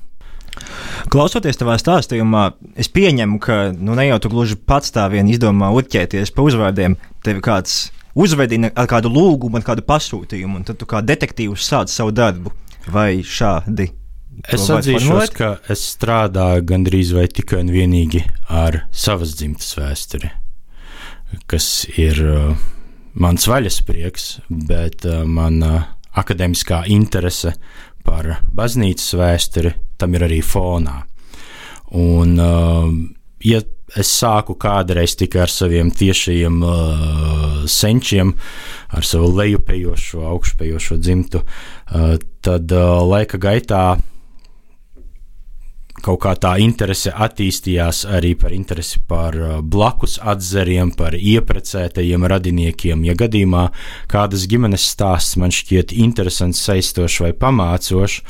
Klausoties 1.12 1.58
tavā 1.60 1.76
stāstījumā, 1.80 2.44
es 2.78 2.90
pieņemu, 2.92 3.38
ka 3.42 3.58
nu, 3.76 3.94
ne 3.98 4.08
jau 4.08 4.18
tu 4.22 4.32
gluži 4.32 4.58
pats 4.58 4.92
tā 4.94 5.06
vien 5.12 5.28
izdomā 5.30 5.70
uķēties 5.76 6.34
pa 6.34 6.44
uzvārdiem. 6.44 6.98
Tev 7.24 7.40
kāds 7.44 7.88
uzvedina 8.18 8.70
ar 8.76 8.88
kādu 8.90 9.12
lūgumu, 9.12 9.60
ar 9.60 9.66
kādu 9.66 9.84
pasūtījumu, 9.88 10.60
un 10.60 10.66
tad 10.68 10.80
tu 10.80 10.88
kā 10.88 11.02
detektīvs 11.04 11.68
sāc 11.70 11.92
savu 11.92 12.14
darbu. 12.16 12.52
Vai 12.88 13.20
šādi? 13.24 13.90
Es 14.48 14.68
atzīšos, 14.70 15.32
ka 15.34 15.56
es 15.72 15.82
strādāju 15.96 16.62
gandrīz 16.68 17.10
vai 17.16 17.26
tikai 17.26 17.64
un 17.64 17.72
vienīgi 17.74 18.22
ar 18.54 18.84
savas 18.94 19.34
dzimtas 19.34 19.72
vēsturi, 19.74 20.30
kas 21.50 21.66
ir 21.98 22.20
uh, 22.22 22.66
mans 23.18 23.48
vaļasprieks, 23.50 24.28
bet 24.70 25.08
uh, 25.10 25.24
mana 25.26 25.72
uh, 25.80 25.88
akadēmiskā 26.18 26.84
interese 26.94 27.54
par 28.06 28.38
baznīcas 28.54 29.10
vēsturi 29.18 29.74
tam 29.98 30.14
ir 30.14 30.26
arī 30.28 30.40
fonā. 30.44 31.02
Un, 31.98 32.36
uh, 32.38 32.90
ja 33.44 33.62
es 33.96 34.10
sāku 34.12 34.56
kādreiz 34.60 35.16
tikai 35.16 35.46
ar 35.46 35.52
saviem 35.52 35.90
tiešajiem 35.94 36.60
uh, 36.60 37.64
senčiem, 37.70 38.34
ar 38.92 39.06
savu 39.06 39.30
lejupējošo, 39.38 40.26
augšupejošo 40.28 41.00
dzimtu, 41.00 41.42
uh, 41.42 42.14
tad 42.44 42.72
uh, 42.76 43.00
laika 43.08 43.40
gaitā 43.40 43.82
kaut 46.04 46.20
kā 46.22 46.34
tā 46.38 46.52
interese 46.62 47.10
attīstījās 47.10 48.04
arī 48.18 48.34
par 48.38 48.52
interesi 48.54 49.00
par 49.08 49.36
uh, 49.38 49.56
blakus 49.62 50.18
atzariem, 50.22 50.92
par 50.94 51.16
ieprecētajiem 51.16 52.28
radiniekiem. 52.30 53.04
Ja 53.08 53.16
gadījumā 53.18 53.68
kādas 54.10 54.46
ģimenes 54.50 54.86
stāsts 54.92 55.38
man 55.40 55.54
šķiet 55.54 55.96
interesants, 55.96 56.62
saistošs 56.68 57.22
vai 57.24 57.32
pamācošs, 57.34 58.22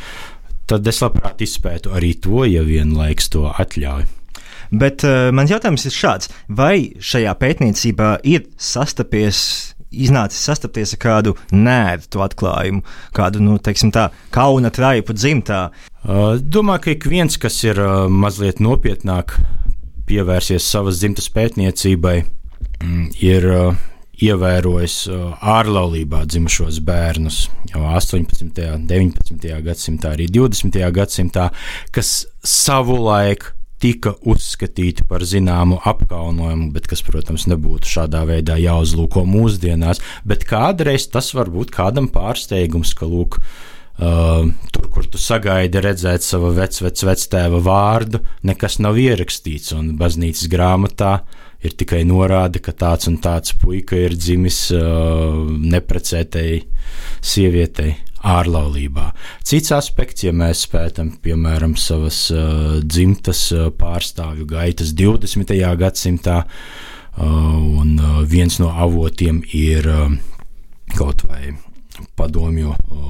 tad 0.68 0.86
es 0.86 1.00
labprāt 1.02 1.42
izpētu 1.44 1.94
arī 1.96 2.14
to, 2.22 2.44
ja 2.48 2.62
vienlaiks 2.66 3.30
to 3.32 3.48
atļauj. 3.48 4.06
Bet 4.68 5.04
uh, 5.06 5.30
mans 5.32 5.52
jautājums 5.52 5.86
ir 5.88 5.96
šāds: 5.96 6.30
vai 6.48 6.92
šajā 7.00 7.32
pētniecībā 7.40 8.18
ir 8.28 8.44
sastapies 8.60 9.40
iznācis 9.88 10.44
sastapties 10.44 10.92
ar 10.94 11.00
kādu 11.00 11.34
nērtu 11.54 12.20
atklājumu, 12.20 12.82
kādu, 13.16 13.40
nu, 13.40 13.56
teiksim 13.56 13.92
tā, 13.94 14.10
kauna 14.34 14.68
traipu 14.74 15.16
dzimtā. 15.16 15.68
Uh, 16.04 16.36
domāju, 16.36 16.84
ka 16.84 16.92
ik 16.92 17.08
viens, 17.08 17.38
kas 17.40 17.56
ir 17.64 17.80
uh, 17.80 18.04
mazliet 18.12 18.60
nopietnāk 18.60 19.38
pievērsies 20.08 20.68
savas 20.68 21.00
dzimtas 21.00 21.28
pētniecībai, 21.32 22.18
mm, 22.82 23.08
ir 23.24 23.48
ievērojis 24.24 24.96
ārlaulībā 25.38 26.24
dzimušos 26.26 26.80
bērnus 26.86 27.44
jau 27.72 27.84
18., 27.92 28.50
19. 28.88 29.52
gadsimtā, 29.64 30.14
arī 30.16 30.26
20. 30.32 30.80
gadsimtā, 30.94 31.48
kas 31.94 32.26
savulaik 32.42 33.52
tika 33.78 34.14
uzskatīti 34.26 35.06
par 35.08 35.22
zināmu 35.26 35.78
apkaunojumu, 35.86 36.72
bet 36.74 36.88
kas, 36.90 37.02
protams, 37.06 37.46
nebūtu 37.50 37.86
šādā 37.86 38.24
veidā 38.26 38.58
jāuzlūko 38.58 39.22
mūsdienās. 39.28 40.02
Bet 40.26 40.46
kādreiz 40.48 41.06
tas 41.12 41.30
var 41.36 41.50
būt 41.54 41.70
kādam 41.74 42.10
pārsteigums, 42.14 42.96
ka, 42.98 43.08
lūk, 43.10 43.42
Uh, 43.98 44.52
tur, 44.70 44.84
kur 44.94 45.06
tu 45.10 45.18
sagaidi 45.18 45.80
redzēt 45.82 46.22
savu 46.22 46.52
vecvectēva 46.54 47.58
vārdu, 47.66 48.20
nekas 48.46 48.76
nav 48.78 48.94
ierakstīts, 49.02 49.72
un 49.74 49.96
baznīcas 49.98 50.46
grāmatā 50.52 51.16
ir 51.64 51.74
tikai 51.78 52.04
norāde, 52.06 52.62
ka 52.62 52.72
tāds 52.76 53.08
un 53.10 53.18
tāds 53.22 53.54
puika 53.58 53.98
ir 53.98 54.14
dzimis 54.14 54.68
uh, 54.76 55.42
neprecētai 55.48 56.50
sievietei 57.24 57.96
ārlaulībā. 58.26 59.10
Cits 59.46 59.72
aspekts, 59.74 60.24
ja 60.26 60.32
mēs 60.34 60.64
pētām, 60.70 61.12
piemēram, 61.22 61.76
savas 61.78 62.26
uh, 62.34 62.78
dzimtas 62.82 63.48
uh, 63.54 63.68
pārstāvju 63.74 64.46
gaitas 64.50 64.94
20. 64.98 65.54
gadsimtā, 65.78 66.42
uh, 66.44 67.24
un 67.24 67.94
uh, 67.98 68.20
viens 68.26 68.58
no 68.62 68.72
avotiem 68.74 69.42
ir 69.54 69.88
uh, 69.90 70.12
kaut 70.96 71.26
vai 71.28 71.54
padomju 72.18 72.74
uh, 72.74 73.08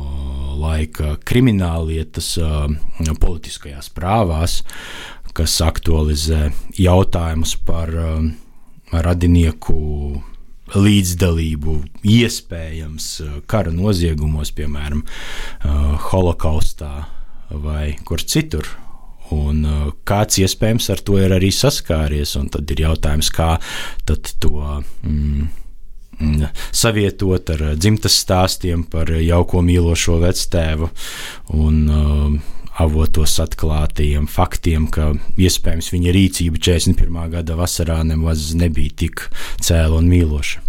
laika 0.58 1.16
krimināllietas 1.28 2.34
uh, 2.42 2.66
politiskajās 3.20 3.92
prāvās, 3.94 4.62
kas 5.38 5.60
aktualizē 5.62 6.48
jautājumus 6.78 7.54
par 7.66 7.92
uh, 7.94 8.24
radinieku 8.90 9.78
līdzdalību 10.74 11.76
iespējams 12.02 13.06
uh, 13.22 13.38
kara 13.48 13.72
noziegumos, 13.74 14.50
piemēram, 14.56 15.04
uh, 15.04 15.94
holokaustā 16.10 16.92
vai 17.50 17.94
kur 18.04 18.24
citur. 18.24 18.68
Un 19.34 19.62
uh, 19.68 19.86
kāds 20.08 20.40
iespējams 20.42 20.90
ar 20.92 21.04
to 21.04 21.20
ir 21.20 21.36
arī 21.36 21.52
saskāries, 21.54 22.34
un 22.40 22.50
tad 22.52 22.68
ir 22.74 22.84
jautājums, 22.88 23.30
kā 23.32 23.54
to 24.08 24.52
mm, 24.58 25.48
mm, 26.18 26.46
savietot 26.72 27.52
ar 27.54 27.64
dzimtas 27.76 28.18
stāstiem 28.24 28.86
par 28.90 29.12
jauko 29.12 29.62
mīlošo 29.64 30.18
vectēvu 30.24 30.90
un 31.60 31.82
uh, 31.88 32.56
avotos 32.78 33.38
atklātajiem 33.42 34.28
faktiem, 34.30 34.86
ka 34.90 35.12
iespējams 35.40 35.90
viņa 35.94 36.14
rīcība 36.14 36.62
41. 36.62 37.18
gada 37.34 37.58
vasarā 37.58 38.00
nemaz 38.06 38.52
nebija 38.58 38.94
tik 39.04 39.26
cēla 39.64 39.98
un 39.98 40.08
mīloša. 40.10 40.64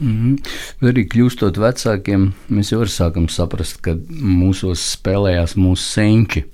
Mm 0.00 0.14
-hmm. 0.14 0.88
Arī 0.90 1.04
kļūstot 1.06 1.58
vecākiem, 1.60 2.32
mēs 2.50 2.72
jau 2.72 2.86
sākam 2.86 3.28
saprast, 3.28 3.80
ka 3.80 3.94
mūsos 4.10 4.82
spēlējās 4.96 5.56
mūsu 5.56 5.82
senči. 5.82 6.44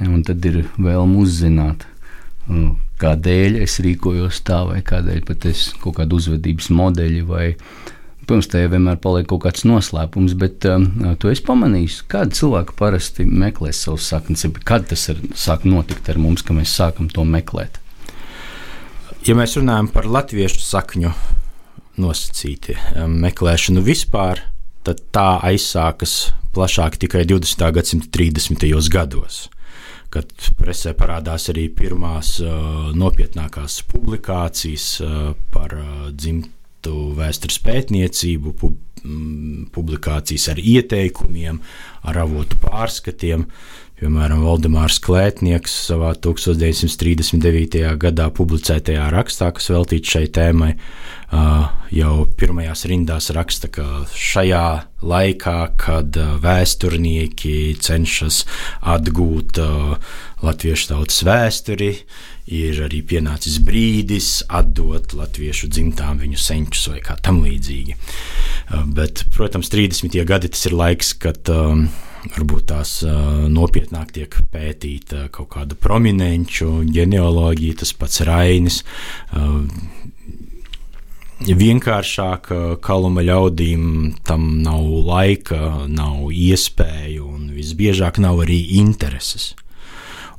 Un 0.00 0.22
tad 0.22 0.44
ir 0.44 0.66
vēlme 0.76 1.16
uzzināt, 1.16 1.86
kādēļ 3.00 3.62
es 3.62 3.78
rīkojos 3.80 4.42
tā, 4.44 4.66
vai 4.68 4.82
kādēļ 4.82 5.24
pat 5.24 5.46
es 5.46 5.72
kaut 5.80 5.96
kādu 5.96 6.16
uzvedības 6.16 6.68
modeļu, 6.68 7.26
vai 7.26 7.56
Protams, 8.26 8.48
te 8.50 8.58
vienmēr 8.66 8.96
paliek 8.98 9.28
kaut 9.30 9.44
kāds 9.44 9.62
noslēpums, 9.62 10.32
bet 10.34 10.64
um, 10.66 10.88
tu 11.22 11.30
esi 11.30 11.44
pamanījis, 11.46 12.00
kāda 12.10 12.34
cilvēka 12.34 12.74
parasti 12.74 13.22
meklē 13.22 13.70
savus 13.70 14.08
saknes. 14.10 14.42
Kad 14.66 14.88
tas 14.90 15.04
ir, 15.12 15.20
sāk 15.38 15.62
notikt 15.62 16.10
ar 16.10 16.18
mums, 16.18 16.42
ka 16.42 16.56
mēs 16.56 16.72
sākam 16.74 17.06
to 17.06 17.22
meklēt? 17.22 17.78
Ja 19.26 19.36
mēs 19.38 19.54
runājam 19.54 19.92
par 19.94 20.10
latviešu 20.10 20.58
sakņu 20.58 21.12
nosacīti 22.02 22.74
um, 22.98 23.14
meklēšanu 23.22 23.86
vispār, 23.86 24.42
tad 24.82 25.04
tā 25.14 25.28
aizsākas 25.46 26.32
plašāk 26.56 26.98
tikai 27.06 27.22
20. 27.30 27.62
gadsimta 27.78 28.10
30. 28.18 28.66
gados 28.90 29.44
kad 30.10 30.30
presē 30.56 30.94
parādās 30.96 31.50
arī 31.52 31.66
pirmās 31.74 32.36
uh, 32.40 32.90
nopietnākās 32.96 33.80
publikācijas 33.90 34.90
uh, 35.02 35.32
par 35.52 35.74
uh, 35.76 36.10
dzimtu 36.10 36.55
vēstures 37.16 37.58
pētniecību, 37.64 38.52
pub, 38.60 38.76
mm, 39.02 39.68
publikācijas 39.74 40.48
ar 40.52 40.60
ieteikumiem, 40.62 41.60
ar 42.06 42.20
avotu 42.24 42.58
pārskatiem. 42.62 43.46
Piemēram, 43.96 44.42
Valdemārs 44.44 44.98
Klētnieks 45.00 45.72
savā 45.86 46.10
1939. 46.20 47.78
gadā 47.96 48.26
publicētajā 48.36 49.06
rakstā, 49.08 49.46
kas 49.56 49.70
veltīts 49.72 50.10
šai 50.12 50.26
tēmai, 50.36 50.74
jau 51.96 52.16
pirmajās 52.36 52.84
rindās 52.90 53.30
raksta, 53.32 53.70
ka 53.72 54.04
šajā 54.12 54.66
laikā, 55.00 55.54
kad 55.80 56.18
vēsturnieki 56.44 57.54
cenšas 57.80 58.42
atgūt 58.84 59.62
latviešu 60.44 60.90
tautas 60.90 61.22
vēsturi, 61.24 61.88
ir 62.52 62.82
arī 62.84 63.00
pienācis 63.00 63.56
brīdis 63.64 64.42
atdot 64.52 65.16
latviešu 65.16 65.70
dzimtām 65.72 66.20
viņu 66.20 66.42
senčus 66.42 66.90
vai 66.92 67.00
kā 67.00 67.16
tam 67.16 67.40
līdzīgi. 67.46 67.96
Bet, 68.92 69.24
protams, 69.32 69.72
30. 69.72 70.20
gadi 70.28 70.52
tas 70.52 70.68
ir 70.68 70.76
laiks, 70.76 71.14
kad 71.16 71.48
varbūt 72.34 72.68
tās 72.72 72.98
uh, 73.06 73.46
nopietnāk 73.52 74.12
tiek 74.16 74.36
pētīta 74.52 75.28
kaut 75.34 75.52
kāda 75.54 75.78
prominenču 75.78 76.82
ģenealoģija, 76.88 77.80
tas 77.82 77.92
pats 77.96 78.24
Rainis. 78.26 78.82
Uh, 79.32 79.64
vienkāršāk 81.46 82.48
kaluma 82.80 83.20
ļaudīm 83.20 84.14
tam 84.24 84.62
nav 84.64 84.84
laika, 85.04 85.86
nav 85.88 86.32
iespēju 86.32 87.26
un 87.28 87.50
visbiežāk 87.52 88.18
nav 88.22 88.40
arī 88.46 88.58
intereses. 88.80 89.54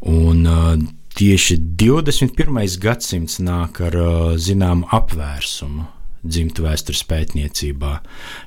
Un 0.02 0.46
uh, 0.46 0.74
tieši 1.18 1.58
21. 1.78 2.58
gadsimts 2.82 3.40
nāk 3.42 3.82
ar 3.82 3.96
uh, 3.98 4.34
zināmu 4.38 4.90
apvērsumu 4.94 5.88
dzimtu 6.28 6.66
vēstures 6.66 7.04
pētniecībā. 7.08 8.00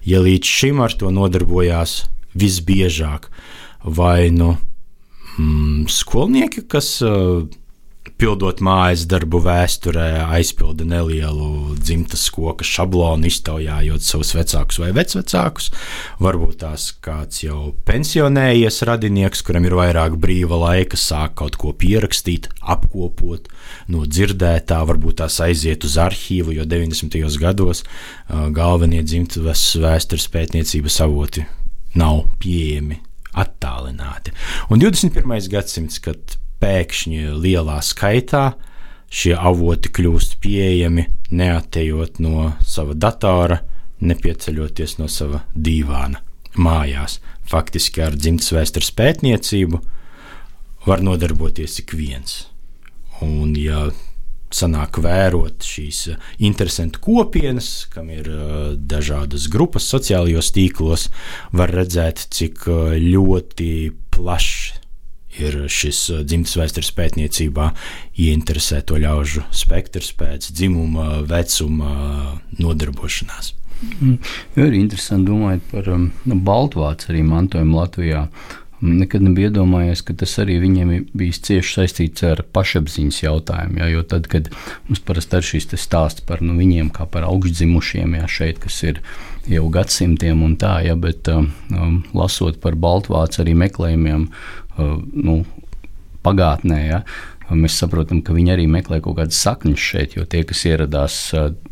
Ja 0.06 0.20
līdz 0.22 0.46
šim 0.46 0.82
ar 0.84 0.94
to 0.98 1.10
nodarbojās 1.14 2.04
visbiežāk 2.38 3.30
vai 3.84 4.30
nu 4.34 4.54
mm, 5.38 5.88
skolnieki, 5.90 6.66
kas 6.68 6.98
uh, 7.04 7.46
pildot 8.20 8.60
mājas 8.64 9.06
darbu 9.08 9.40
vēsturē, 9.44 10.26
aizpilda 10.36 10.84
nelielu 10.88 11.74
dzimtas 11.80 12.26
koka 12.32 12.64
šablonu, 12.66 13.28
iztaujājot 13.30 14.04
savus 14.04 14.32
vecākus 14.36 14.80
vai 14.82 14.90
vecvecākus. 14.96 15.70
Varbūt 16.20 16.58
tās 16.62 16.90
kāds 17.04 17.42
jau 17.44 17.72
pensionējies 17.88 18.82
radinieks, 18.88 19.44
kuram 19.46 19.68
ir 19.68 19.76
vairāk 19.78 20.18
brīva 20.20 20.58
laika, 20.60 21.00
sāk 21.00 21.38
kaut 21.40 21.56
ko 21.60 21.72
pierakstīt, 21.76 22.50
apkopot 22.60 23.48
no 23.92 24.04
dzirdētā, 24.08 24.82
varbūt 24.90 25.20
tās 25.22 25.40
aiziet 25.44 25.88
uz 25.88 25.96
arhīvu, 26.00 26.56
jo 26.58 26.68
90. 26.68 27.20
gados 27.40 27.84
uh, 27.84 28.48
galvenie 28.52 29.04
dzimtas 29.04 29.64
vēstures 29.80 30.28
pētniecības 30.32 31.00
avoti 31.06 31.48
nav 31.98 32.24
pieejami 32.42 33.00
attālināti. 33.38 34.34
Un 34.70 34.82
21. 34.82 35.48
gadsimts, 35.50 36.00
kad 36.02 36.36
pēkšņi 36.60 37.30
lielā 37.40 37.78
skaitā 37.84 38.50
šie 39.10 39.34
avoti 39.34 39.90
kļūst 39.90 40.38
pieejami, 40.42 41.06
neatejot 41.34 42.20
no 42.22 42.52
sava 42.66 42.94
datora, 42.94 43.60
nepieceļoties 44.00 44.98
no 45.00 45.08
sava 45.10 45.42
dīvāna 45.54 46.22
mājās. 46.60 47.18
Faktiski 47.50 48.04
ar 48.04 48.14
dzimtas 48.16 48.52
vēstures 48.54 48.92
pētniecību 48.96 49.80
var 50.86 51.02
nodarboties 51.04 51.80
ik 51.82 51.94
viens. 51.98 52.44
Un, 53.20 53.52
ja 53.58 53.90
sanāk 54.54 54.98
vērot 55.02 55.64
šīs 55.66 56.00
eh, 56.12 56.28
interesantu 56.46 57.02
kopienas, 57.04 57.70
kam 57.92 58.10
ir 58.12 58.28
uh, 58.30 58.72
dažādas 58.74 59.48
grupas 59.52 59.86
sociālajos 59.90 60.50
tīklos, 60.56 61.08
var 61.56 61.72
redzēt, 61.74 62.26
cik 62.34 62.66
uh, 62.68 62.92
ļoti 62.98 63.70
plašs 64.14 64.76
ir 65.40 65.56
šis 65.70 66.02
uh, 66.10 66.24
dzimtas 66.26 66.56
vēstures 66.58 66.90
pētniecībā 66.98 67.70
ieinteresēto 68.18 68.98
ļaužu 69.00 69.46
spektrs 69.54 70.12
pēc 70.18 70.50
dzimuma, 70.50 71.22
vecuma 71.30 71.94
nodarbošanās. 72.58 73.54
Mm. 73.80 74.18
Jo 74.56 74.66
ir 74.68 74.74
interesanti 74.76 75.30
domāt 75.30 75.62
par 75.70 75.86
um, 75.88 76.10
Baltvācu 76.26 77.12
arī 77.12 77.22
mantojumu 77.24 77.78
Latvijā. 77.78 78.26
Nekad 78.80 79.24
nebija 79.24 79.50
iedomājies, 79.50 80.00
ka 80.06 80.14
tas 80.22 80.32
arī 80.40 80.56
viņiem 80.62 80.92
bija 81.16 81.40
cieši 81.48 81.74
saistīts 81.76 82.24
ar 82.24 82.40
pašapziņas 82.56 83.18
jautājumu. 83.22 83.80
Jā, 83.82 83.88
jo 83.92 84.04
tad, 84.08 84.28
kad 84.32 84.48
mums 84.88 85.02
parasti 85.04 85.36
ir 85.36 85.48
šis 85.50 85.68
stāsts 85.80 86.24
par 86.24 86.40
nu, 86.44 86.56
viņiem 86.56 86.88
kā 86.96 87.04
par 87.10 87.26
augstdzimušiem, 87.28 88.16
jā, 88.20 88.30
šeit, 88.38 88.62
kas 88.62 88.80
ir 88.88 89.02
jau 89.50 89.66
gadsimtiem 89.72 90.40
un 90.46 90.56
tā, 90.60 90.78
jā, 90.86 90.96
bet 90.96 91.28
um, 91.32 91.50
um 91.76 92.00
lasot 92.16 92.60
par 92.62 92.78
Baltvācu 92.80 93.44
arī 93.44 93.56
meklējumiem 93.66 94.28
uh, 94.30 94.96
nu, 95.12 95.42
pagātnē, 96.24 96.80
jā, 96.88 97.02
mēs 97.58 97.78
saprotam, 97.82 98.22
ka 98.24 98.34
viņi 98.36 98.54
arī 98.54 98.66
meklē 98.70 99.00
kaut 99.04 99.18
kādas 99.18 99.40
saknes 99.42 99.82
šeit, 99.82 100.16
jo 100.18 100.26
tie, 100.28 100.42
kas 100.46 100.64
ieradās 100.68 101.18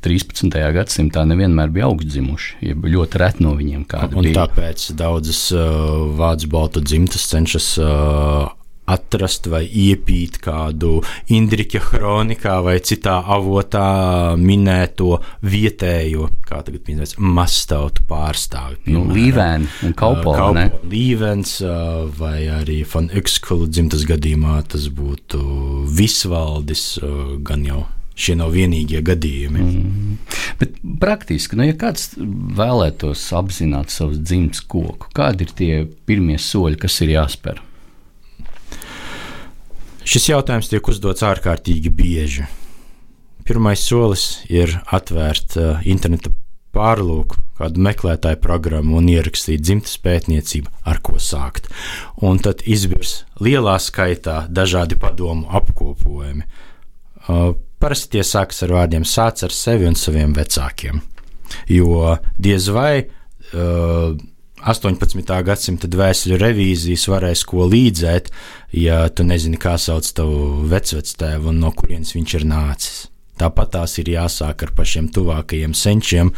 13. 0.04 0.58
gadsimtā, 0.74 1.24
nevienmēr 1.28 1.72
bija 1.74 1.88
augstzimuši. 1.90 2.58
Ja 2.68 2.76
ļoti 2.78 3.22
reti 3.22 3.46
no 3.46 3.54
viņiem 3.58 3.86
kādi 3.88 4.18
bija. 4.28 4.44
Tāpēc 4.44 4.90
daudzas 4.98 5.42
uh, 5.54 6.08
vācu 6.18 6.50
baltu 6.52 6.82
dzimtas 6.84 7.28
cenšas 7.30 7.74
uh, 7.82 8.48
atrast 8.88 9.48
vai 9.50 9.64
iepīt 9.66 10.38
kādu 10.42 10.98
Indriča 11.34 11.80
kronikā 11.84 12.58
vai 12.64 12.78
citā 12.84 13.18
avotā 13.36 13.84
minēto 14.40 15.18
vietējo, 15.44 16.30
kā 16.48 16.62
tagad 16.66 16.88
minēts, 16.88 17.18
mastautu 17.18 18.04
pārstāvi. 18.08 18.80
Nu, 18.94 19.04
Līvēni 19.12 19.68
un 19.86 19.94
Kaupo. 19.98 20.32
Uh, 20.32 20.40
Kaupo 20.40 20.88
Līvens 20.88 21.58
uh, 21.64 22.06
vai 22.18 22.48
arī 22.52 22.80
Fan 22.88 23.10
Ekskulu 23.18 23.68
dzimtas 23.70 24.06
gadījumā 24.08 24.60
tas 24.72 24.88
būtu 24.94 25.44
Visvaldis, 25.98 26.90
uh, 27.02 27.36
gan 27.44 27.64
jau 27.68 27.84
šie 28.18 28.34
nav 28.38 28.50
vienīgie 28.56 29.00
gadījumi. 29.06 29.62
Mm. 29.62 30.16
Bet 30.58 30.80
praktiski, 31.00 31.58
nu, 31.58 31.68
ja 31.68 31.76
kāds 31.78 32.10
vēlētos 32.18 33.22
apzināt 33.38 33.94
savus 33.94 34.18
dzimtas 34.18 34.64
koku, 34.66 35.10
kādi 35.14 35.46
ir 35.46 35.54
tie 35.60 35.72
pirmie 36.08 36.38
soļi, 36.42 36.80
kas 36.82 36.98
ir 37.06 37.14
jāspēr? 37.14 37.62
Šis 40.08 40.30
jautājums 40.30 40.70
tiek 40.70 40.86
uzdots 40.88 41.20
ārkārtīgi 41.26 41.90
bieži. 41.92 42.46
Pirmais 43.44 43.82
solis 43.84 44.38
ir 44.48 44.72
atvērt 44.88 45.56
uh, 45.60 45.82
interneta 45.84 46.30
pārlūku, 46.72 47.36
kādu 47.58 47.82
meklētāju 47.84 48.38
programmu 48.40 48.96
un 49.02 49.10
ierakstīt 49.12 49.60
dzimtas 49.60 49.98
pētniecību, 50.00 50.72
ar 50.88 51.02
ko 51.04 51.18
sākt. 51.20 51.68
Un 52.24 52.40
tad 52.40 52.64
izbirs 52.64 53.26
lielā 53.44 53.76
skaitā 53.84 54.46
dažādi 54.48 54.96
padomu 54.96 55.44
apkopojumi. 55.60 56.48
Uh, 57.28 57.52
parasti 57.76 58.16
tie 58.16 58.24
sākas 58.24 58.64
ar 58.64 58.72
vārdiem 58.78 59.04
sāc 59.04 59.44
ar 59.44 59.52
sevi 59.52 59.90
un 59.90 59.98
saviem 59.98 60.32
vecākiem. 60.32 61.04
Jo 61.68 62.16
diez 62.40 62.72
vai 62.72 62.94
uh, 63.04 64.16
18. 64.62 65.20
gadsimta 65.46 65.90
dvēseli 65.90 66.38
revīzijas 66.40 67.06
varēs 67.10 67.44
ko 67.48 67.66
līdzēt, 67.70 68.30
ja 68.76 69.04
tu 69.08 69.26
nezini, 69.26 69.60
kā 69.60 69.76
sauc 69.78 70.08
tavu 70.16 70.64
vecvectēvu 70.70 71.52
un 71.52 71.60
no 71.62 71.72
kurienes 71.76 72.14
viņš 72.16 72.34
ir 72.40 72.48
nācis. 72.48 73.04
Tāpat 73.38 73.76
tās 73.76 73.94
ir 74.02 74.10
jāsāk 74.10 74.66
ar 74.66 74.74
pašiem 74.74 75.12
tuvākajiem 75.14 75.76
senčiem. 75.78 76.32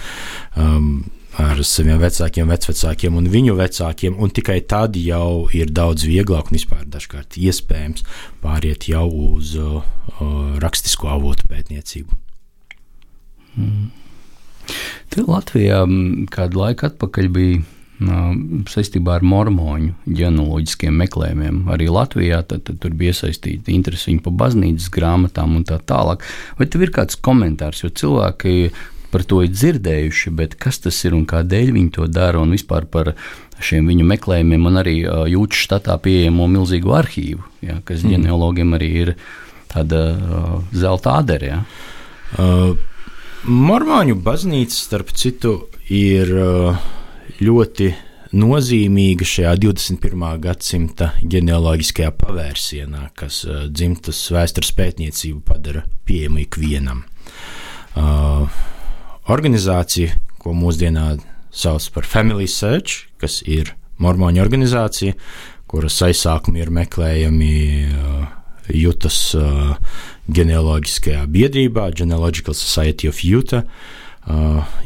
Um, 0.60 1.08
ar 1.40 1.60
saviem 1.64 2.00
vecākiem, 2.00 2.50
vecākiem 2.50 3.16
un 3.16 3.28
viņu 3.30 3.54
vecākiem, 3.56 4.16
un 4.18 4.32
tikai 4.34 4.58
tad 4.68 4.98
jau 4.98 5.46
ir 5.56 5.70
daudz 5.72 6.04
vieglāk 6.08 6.50
un 6.50 6.58
vispār 6.58 6.84
dažkārt 6.90 7.38
iespējams 7.38 8.04
pāriet 8.42 8.88
jau 8.90 9.06
uz 9.08 9.54
uh, 9.56 9.80
rakstisko 10.60 11.08
avotu 11.14 11.46
pētniecību. 11.48 12.18
Mm. 13.56 13.90
Te 15.10 15.22
Latvijā 15.26 15.82
kādu 16.30 16.60
laiku 16.60 16.90
atpakaļ 16.90 17.30
bija 17.34 17.62
saistībā 18.00 19.18
ar 19.18 19.24
mormoņu 19.26 19.92
ģenealoģiskiem 20.08 20.94
meklējumiem. 21.02 21.58
Arī 21.72 21.90
Latvijā 21.92 22.40
tad, 22.48 22.64
tad 22.68 22.78
tur 22.80 22.94
bija 22.96 23.12
iesaistīta 23.14 23.72
interese 23.74 24.14
par 24.24 24.36
baznīcas 24.46 24.88
grāmatām 24.94 25.58
un 25.58 25.66
tā 25.68 25.76
tālāk. 25.84 26.24
Vai 26.58 26.66
tev 26.66 26.86
ir 26.86 26.94
kāds 26.96 27.18
komentārs, 27.20 27.84
jo 27.84 27.92
cilvēki 27.92 28.70
par 29.10 29.24
to 29.26 29.42
ir 29.44 29.52
dzirdējuši, 29.52 30.32
bet 30.38 30.54
kas 30.60 30.80
tas 30.84 30.96
ir 31.04 31.16
un 31.18 31.26
kādēļ 31.28 31.72
viņi 31.74 31.94
to 31.98 32.06
dara 32.08 32.40
un 32.40 32.54
vispār 32.54 32.86
par 32.86 33.12
šiem 33.60 33.90
viņu 33.90 34.06
meklējumiem 34.08 34.68
un 34.70 34.80
arī 34.80 34.96
jūtas 35.34 35.64
štatā 35.66 35.96
pieejamo 36.00 36.46
milzīgo 36.48 36.94
arhīvu, 36.96 37.42
ja, 37.66 37.80
kas 37.84 38.04
mm. 38.04 38.14
ģenealogiem 38.14 38.78
arī 38.78 38.90
ir 39.02 39.12
tāda 39.70 40.04
uh, 40.14 40.54
zelta 40.72 41.18
ādere. 41.20 41.50
Ja. 41.50 41.58
Uh, 42.38 42.78
Mormāņu 43.44 44.16
baznīca, 44.24 44.76
starp 44.76 45.12
citu, 45.16 45.54
ir 45.90 46.32
uh, 46.36 46.80
ļoti 47.40 47.88
nozīmīga 48.36 49.26
šajā 49.26 49.54
21. 49.62 50.24
gadsimta 50.44 51.10
ģenealoģiskajā 51.24 52.12
pavērsienā, 52.20 53.06
kas 53.18 53.42
uh, 53.48 53.64
dzimtas 53.72 54.20
vēstures 54.34 54.70
pētniecību 54.76 55.40
padara 55.48 55.82
pieejamu 56.06 56.42
ikvienam. 56.44 57.02
Uh, 57.98 58.44
organizācija, 59.32 60.14
ko 60.40 60.52
mūsdienā 60.56 61.14
sauc 61.50 61.88
par 61.94 62.06
Family 62.06 62.46
Search, 62.50 63.08
kas 63.20 63.40
ir 63.48 63.72
mormoņu 64.00 64.42
organizācija, 64.44 65.16
kuras 65.70 65.96
aizsākumi 66.06 66.62
ir 66.62 66.74
meklējami 66.76 67.54
uh, 67.88 68.28
Jutas 68.70 69.16
uh, 69.34 69.74
ģenealoģiskajā 70.30 71.24
biedrībā, 71.32 71.88
Genealogical 71.96 72.54
Society 72.54 73.10
of 73.10 73.24
Utah. 73.26 73.64
Uh, 73.64 73.99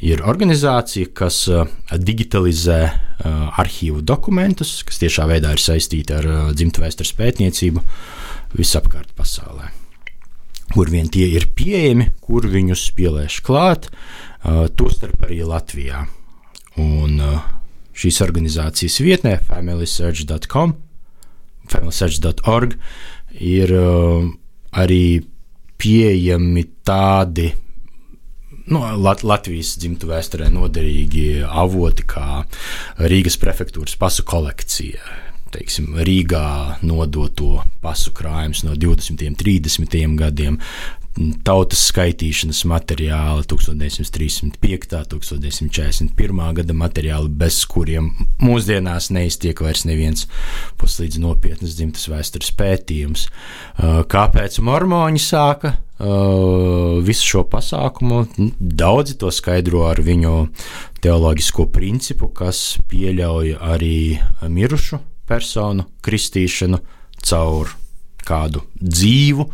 ir 0.05 0.23
organizācija, 0.25 1.11
kas 1.17 1.45
uh, 1.51 1.65
digitalizē 1.99 2.81
uh, 2.85 3.61
arhīvu 3.61 4.03
dokumentus, 4.07 4.83
kas 4.87 5.01
tiešā 5.03 5.27
veidā 5.31 5.55
ir 5.55 5.63
saistīti 5.63 6.15
ar 6.17 6.29
dzimtu 6.55 6.85
vēstures 6.85 7.15
pētniecību 7.19 7.83
visapkārt 8.59 9.15
pasaulē. 9.19 9.71
Kur 10.75 10.91
vien 10.91 11.11
tie 11.13 11.27
ir 11.37 11.49
pieejami, 11.55 12.09
kur 12.25 12.47
viņus 12.51 12.87
pieliež 12.97 13.43
klāt, 13.45 13.91
tostarp 14.79 15.27
arī 15.27 15.43
Latvijā. 15.47 16.07
Un 16.81 17.21
šīs 17.95 18.21
organizācijas 18.25 18.97
vietnē, 19.05 19.37
familysearch.com, 19.47 20.73
familysearch.org, 21.71 22.79
ir 23.39 23.75
arī 24.75 25.05
pieejami 25.79 26.65
tādi 26.87 27.53
nu, 28.67 28.81
Lat 29.01 29.23
Latvijas 29.27 29.75
dzimtu 29.81 30.09
vēsturē 30.11 30.49
noderīgi 30.53 31.45
avoti 31.45 32.07
kā 32.09 32.43
Rīgas 32.99 33.37
prefektūras 33.41 33.97
pasu 34.01 34.25
kolekcija. 34.27 35.01
Teiksim, 35.55 35.95
Rīgā 36.03 36.83
nodoto 36.83 37.63
pasu 37.85 38.11
krājums 38.17 38.65
no 38.67 38.75
20. 38.75 39.29
un 39.29 39.37
30. 39.39 39.99
gadiem, 40.19 40.59
tautas 41.47 41.85
skaitīšanas 41.93 42.65
materiāli 42.67 43.47
1935. 43.47 44.99
un 45.15 45.23
1941. 45.23 46.43
gada 46.59 46.75
materiāli, 46.75 47.31
bez 47.31 47.61
kuriem 47.71 48.11
mūsdienās 48.43 49.13
neiztiek 49.15 49.63
vairs 49.63 49.85
neviens 49.87 50.27
puslīdz 50.81 51.21
nopietnas 51.23 51.79
dzimtas 51.79 52.09
vēstures 52.11 52.51
pētījums. 52.59 53.29
Kāpēc 54.11 54.59
mormoņi 54.65 55.23
sāka 55.23 55.77
visu 55.99 57.29
šo 57.29 57.45
pasākumu? 57.51 58.25
Daudzi 58.59 59.19
to 59.21 59.31
skaidro 59.35 59.85
ar 59.89 60.01
viņu 60.03 60.35
teoloģisko 61.05 61.69
principu, 61.75 62.29
kas 62.35 62.81
pieļauj 62.91 63.55
arī 63.61 63.99
mirušu 64.49 64.99
personu 65.29 65.87
kristīšanu 66.05 66.83
caur 67.25 67.71
kādu 68.25 68.65
dzīvu 68.81 69.49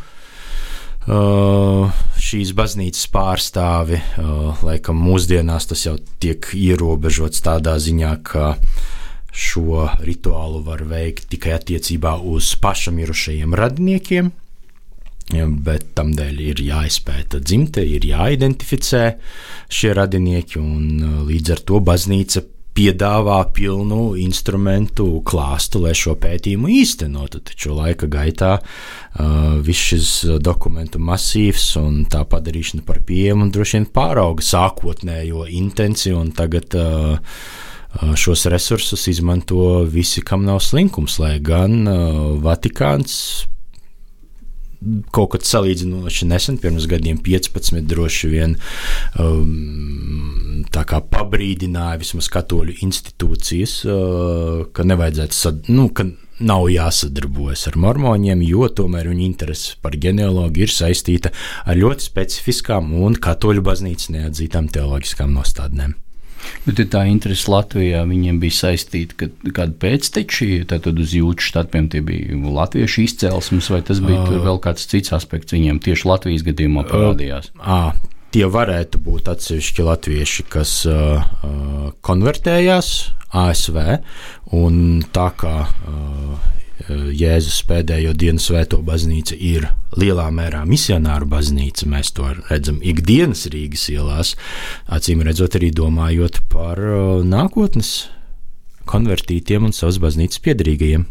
Uh, 1.10 1.88
šīs 2.20 2.52
baznīcas 2.52 3.06
pārstāvi. 3.10 3.96
Uh, 4.20 4.60
laikam 4.62 4.98
mūsdienās 5.00 5.64
tas 5.70 5.86
jau 5.86 5.94
tiek 6.20 6.44
ierobežots 6.52 7.40
tādā 7.40 7.78
ziņā, 7.80 8.10
ka 8.20 8.52
šo 9.32 9.88
rituālu 10.04 10.60
var 10.66 10.84
veikt 10.84 11.30
tikai 11.32 11.56
attiecībā 11.56 12.18
uz 12.20 12.52
pašamirušajiem 12.60 13.56
radiniekiem. 13.56 14.28
Bet 15.30 15.92
tam 15.94 16.10
dēļ 16.18 16.40
ir 16.42 16.62
jāizpēta 16.66 17.38
dzimte, 17.38 17.84
ir 17.86 18.02
jāidentificē 18.08 19.04
šie 19.70 19.92
radinieki, 19.94 20.58
un 20.58 20.88
uh, 20.98 21.20
līdz 21.28 21.54
ar 21.54 21.62
to 21.68 21.78
baznīca 21.86 22.42
piedāvā 22.74 23.38
pilnu 23.54 24.14
instrumentu 24.20 25.06
klāstu, 25.26 25.82
lai 25.84 25.94
šo 25.96 26.14
pētījumu 26.20 26.70
īstenotu. 26.80 27.42
Taču 27.50 27.74
laika 27.76 28.08
gaitā 28.10 28.56
uh, 28.58 29.58
viss 29.62 29.90
šis 29.92 30.10
dokumentu 30.42 31.02
masīvs 31.02 31.72
un 31.80 32.04
tā 32.10 32.24
padarīšana 32.30 32.86
par 32.86 33.02
pieejamu 33.06 33.50
droši 33.54 33.78
vien 33.78 33.88
pārauga 33.94 34.46
sākotnējo 34.46 35.46
intenciju, 35.60 36.18
un 36.22 36.34
tagad 36.34 36.74
uh, 36.78 37.14
uh, 37.20 38.14
šos 38.18 38.46
resursus 38.50 39.06
izmanto 39.12 39.84
visi, 39.90 40.24
kam 40.26 40.46
nav 40.48 40.62
slinkums, 40.64 41.20
lai 41.22 41.36
gan 41.44 41.80
uh, 41.86 42.20
Vatikāns 42.42 43.20
kaut 45.12 45.34
kad 45.34 45.44
salīdzinoši 45.44 46.28
nesen, 46.30 46.56
pirms 46.60 46.86
gadiem 46.90 47.20
15, 47.24 47.82
droši 47.90 48.30
vien 48.32 48.56
um, 49.20 50.64
pabrīdināja 50.70 52.00
vismaz 52.00 52.30
katoļu 52.32 52.78
institūcijas, 52.86 53.76
uh, 53.84 54.66
ka 54.72 54.86
nevajadzētu, 54.88 55.36
sad, 55.36 55.70
nu, 55.72 55.88
ka 55.92 56.08
nav 56.40 56.68
jāsadarbojas 56.72 57.66
ar 57.68 57.76
mormoņiem, 57.80 58.44
jo 58.48 58.68
tomēr 58.72 59.10
viņa 59.12 59.26
interese 59.26 59.76
par 59.84 59.96
ģenealoģiju 60.00 60.66
ir 60.68 60.72
saistīta 60.72 61.34
ar 61.68 61.80
ļoti 61.80 62.06
specifiskām 62.08 62.94
un 62.96 63.18
katoļu 63.20 63.64
baznīcas 63.66 64.14
neatzītām 64.16 64.70
teoloģiskām 64.72 65.36
nostādnēm. 65.36 65.98
Bet 66.66 66.82
tā 66.92 67.04
interese 67.10 67.50
Latvijā 67.52 68.02
viņiem 68.08 68.40
bija 68.42 68.56
saistīta 68.58 69.16
ka, 69.18 69.30
kādu 69.56 69.76
pēcteči, 69.82 70.62
tad 70.70 70.88
uz 70.92 71.14
jūtas 71.16 71.50
štatiem 71.50 71.90
tie 71.92 72.02
bija 72.04 72.38
latviešu 72.60 73.04
izcelsmes, 73.06 73.70
vai 73.72 73.82
tas 73.86 74.02
bija 74.04 74.22
uh, 74.26 74.38
vēl 74.44 74.60
kāds 74.62 74.88
cits 74.90 75.14
aspekts 75.16 75.56
viņiem? 75.56 75.82
Tieši 75.84 76.08
Latvijas 76.10 76.46
gadījumā 76.46 76.86
parādījās? 76.90 77.52
Uh, 77.56 77.90
uh, 77.90 78.20
tie 78.34 78.46
varētu 78.50 79.00
būt 79.04 79.30
atsevišķi 79.32 79.86
latvieši, 79.88 80.46
kas 80.52 80.74
uh, 80.90 81.24
konvertējās 82.06 82.94
ASV, 83.30 83.78
un 84.56 85.02
tā 85.14 85.28
kā 85.38 85.56
uh, 85.66 86.48
Jēzus 86.88 87.60
pēdējo 87.68 88.14
dienu 88.16 88.40
svēto 88.40 88.78
baznīca 88.84 89.36
ir 89.36 89.66
lielā 90.00 90.28
mērā 90.32 90.62
misionāru 90.68 91.28
baznīca. 91.28 91.88
Mēs 91.90 92.12
to 92.16 92.30
redzam 92.48 92.80
ikdienas 92.80 93.44
Rīgas 93.52 93.88
ielās, 93.92 94.34
acīm 94.88 95.24
redzot, 95.26 95.58
arī 95.58 95.70
domājot 95.76 96.40
par 96.52 96.80
eh, 96.80 97.22
nākotnes 97.26 98.08
konvertītiem 98.90 99.68
un 99.68 99.76
savas 99.76 100.00
baznīcas 100.02 100.42
piedarīgajiem. 100.46 101.08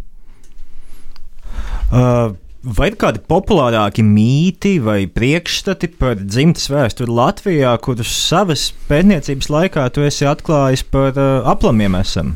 Uh. 1.93 2.38
Vai 2.60 2.89
ir 2.89 2.97
kādi 2.99 3.21
populārāki 3.23 4.03
mīti 4.03 4.73
vai 4.84 5.05
priekšstati 5.08 5.88
par 5.95 6.17
dzimtas 6.19 6.65
vēsturi 6.67 7.13
Latvijā, 7.15 7.71
kurus 7.79 8.12
savas 8.12 8.65
pētniecības 8.89 9.47
laikā 9.47 9.86
tu 9.95 10.03
esi 10.03 10.27
atklājis 10.27 10.84
par 10.91 11.15
uh, 11.15 11.39
aplamiem 11.47 11.95
esam? 12.01 12.34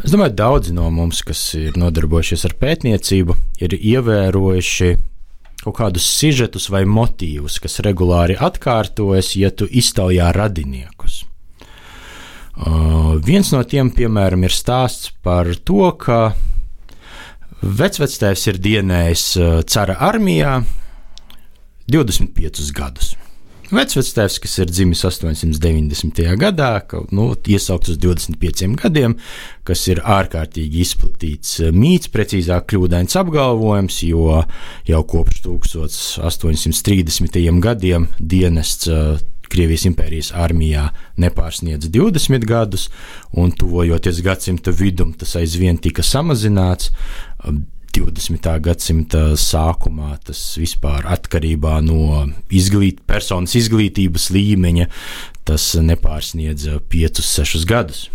Es 0.00 0.12
domāju, 0.14 0.32
ka 0.32 0.38
daudzi 0.44 0.72
no 0.74 0.86
mums, 0.94 1.20
kas 1.26 1.42
ir 1.58 1.76
nodarbojušies 1.80 2.46
ar 2.48 2.54
pētniecību, 2.60 3.36
ir 3.60 3.76
ievērojuši 3.76 4.90
kaut 5.60 5.76
kādus 5.76 6.06
sižetus 6.08 6.70
vai 6.72 6.86
motīvus, 6.88 7.58
kas 7.60 7.82
regulāri 7.84 8.38
atkārtojas, 8.40 9.34
ja 9.36 9.50
tu 9.52 9.68
iztaujā 9.68 10.30
radiniekus. 10.36 11.24
Uh, 12.60 13.16
viens 13.24 13.52
no 13.54 13.60
tiem, 13.64 13.92
piemēram, 13.94 14.44
ir 14.44 14.52
stāsts 14.52 15.12
par 15.24 15.48
to, 15.64 15.92
ka 16.00 16.34
vecvectēvs 17.60 18.46
ir 18.52 18.60
dienējis 18.60 19.24
uh, 19.40 19.54
cara 19.68 19.96
armijā 20.10 20.58
25 21.90 22.72
gadus. 22.76 23.14
Vecvectēvs, 23.74 24.38
kas 24.42 24.58
ir 24.62 24.70
dzimis 24.70 25.02
890. 25.06 26.22
gadā, 26.40 26.70
ka, 26.86 27.02
nu, 27.14 27.30
iesaukts 27.34 27.90
uz 27.94 27.98
25 28.02 28.76
gadiem, 28.80 29.16
kas 29.66 29.80
ir 29.90 29.98
ārkārtīgi 30.02 30.80
izplatīts 30.84 31.50
mīts, 31.74 32.10
precīzāk 32.12 32.62
kļūdains 32.72 33.16
apgalvojums, 33.20 33.96
jo 34.08 34.22
jau 34.88 35.02
kopš 35.14 35.36
1830. 35.48 37.60
gadiem 37.66 38.02
dienests 38.18 38.88
Krievijas 39.50 39.82
impērijas 39.88 40.28
armijā 40.38 40.84
nepārsniedz 41.18 41.88
20 41.90 42.44
gadus, 42.46 42.84
un 43.34 43.50
tuvojoties 43.50 44.20
gadsimta 44.22 44.70
vidum, 44.70 45.10
tas 45.18 45.34
aizvien 45.40 45.74
tika 45.82 46.06
samazināts. 46.06 46.92
20. 47.96 48.46
gadsimta 48.64 49.22
sākumā 49.38 50.14
tas 50.26 50.40
vispār 50.60 51.08
atkarībā 51.10 51.78
no 51.84 52.26
izglīt, 52.52 53.02
personas 53.08 53.56
izglītības 53.58 54.30
līmeņa, 54.34 54.88
tas 55.48 55.72
nepārsniedz 55.80 56.68
5-6 56.92 57.68
gadus. 57.68 58.08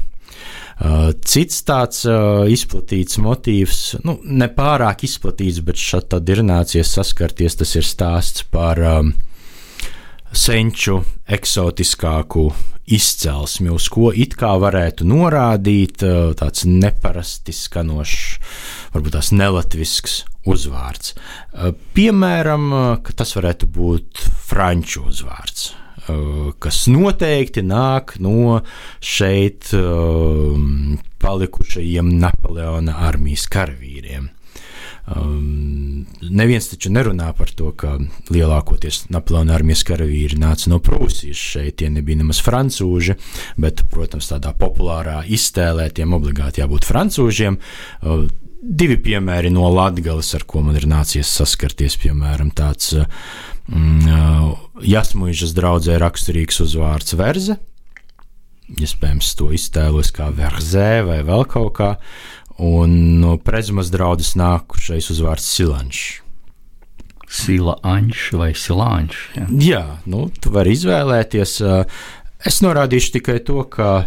Cits 1.23 1.61
tāds 1.63 2.01
uh, 2.09 2.43
izplatīts 2.51 3.15
motīvs, 3.23 3.81
nu, 4.03 4.17
ne 4.27 4.49
pārāk 4.51 5.05
izplatīts, 5.07 5.61
bet 5.63 5.79
šādi 5.79 6.11
tad 6.11 6.31
ir 6.33 6.43
nācies 6.43 6.91
saskarties, 6.97 7.55
tas 7.61 7.71
ir 7.79 7.87
stāsts 7.87 8.43
par 8.51 8.81
um, 8.83 9.13
senču 10.35 10.99
eksotiskāku 11.31 12.49
izcelsmi, 12.85 13.71
uz 13.73 13.87
ko 13.89 14.11
it 14.13 14.35
kā 14.37 14.51
varētu 14.61 15.07
norādīt 15.09 16.03
tāds 16.37 16.67
neparasti 16.69 17.55
skanošs, 17.55 18.25
varbūt 18.95 19.17
tās 19.17 19.31
nelatvisks 19.35 20.23
uzvārds. 20.49 21.15
Piemēram, 21.97 22.69
ka 23.05 23.17
tas 23.17 23.35
varētu 23.37 23.69
būt 23.75 24.27
franču 24.47 25.07
uzvārds 25.11 25.73
kas 26.61 26.85
noteikti 26.91 27.63
nāk 27.65 28.15
no 28.21 28.61
šeit 29.01 29.71
palikušajiem 31.25 32.15
Napoleona 32.21 32.99
armijas 33.07 33.47
karavīriem. 33.51 34.29
Um, 35.05 36.07
neviens 36.33 36.65
taču 36.71 36.89
nerunā 36.89 37.27
par 37.37 37.51
to, 37.53 37.69
ka 37.77 37.99
lielākoties 38.33 39.03
Napoleona 39.13 39.53
armijas 39.53 39.83
karavīri 39.85 40.39
nāca 40.41 40.71
no 40.71 40.79
Prūsijas. 40.81 41.37
Šeit 41.37 41.77
tie 41.81 41.91
nebija 41.93 42.23
nemaz 42.23 42.39
francūži, 42.45 43.13
bet, 43.61 43.83
protams, 43.93 44.31
tādā 44.31 44.55
populārā 44.57 45.19
iztēlē 45.29 45.91
tiem 45.93 46.17
obligāti 46.17 46.63
jābūt 46.63 46.89
francūžiem. 46.89 47.59
Uh, 48.01 48.25
divi 48.65 48.97
piemēri 49.01 49.51
no 49.53 49.67
Latvijas, 49.73 50.33
ar 50.37 50.45
ko 50.49 50.63
man 50.65 50.77
ir 50.79 50.87
nācies 50.89 51.29
saskarties, 51.29 51.97
piemēram, 52.01 52.51
tāds 52.55 52.93
mm, 52.95 54.09
uh, 54.09 54.51
Jasmuīžas 54.85 55.53
draudzē 55.57 55.99
raksturīgs 56.01 56.61
uzvārds 56.65 57.15
Verze. 57.19 57.59
Iespējams, 58.75 59.35
to 59.37 59.51
iztēlos 59.53 60.09
kā 60.15 60.31
Verzē 60.33 61.03
vai 61.05 61.21
vēl 61.25 61.45
kaut 61.49 61.73
kā. 61.77 61.91
Un 62.65 63.19
no 63.21 63.35
prezmas 63.37 63.91
draudzes 63.93 64.33
nākušais 64.39 65.11
uzvārds 65.13 65.45
Silančs. 65.45 66.21
Silāņš 67.35 68.27
vai 68.39 68.51
Silāņš? 68.55 69.21
Jā. 69.35 69.45
jā, 69.59 69.83
nu, 70.09 70.27
tu 70.39 70.53
vari 70.55 70.75
izvēlēties. 70.77 71.57
Es 72.45 72.61
norādīšu 72.63 73.17
tikai 73.17 73.39
to, 73.43 73.63
ka 73.67 74.05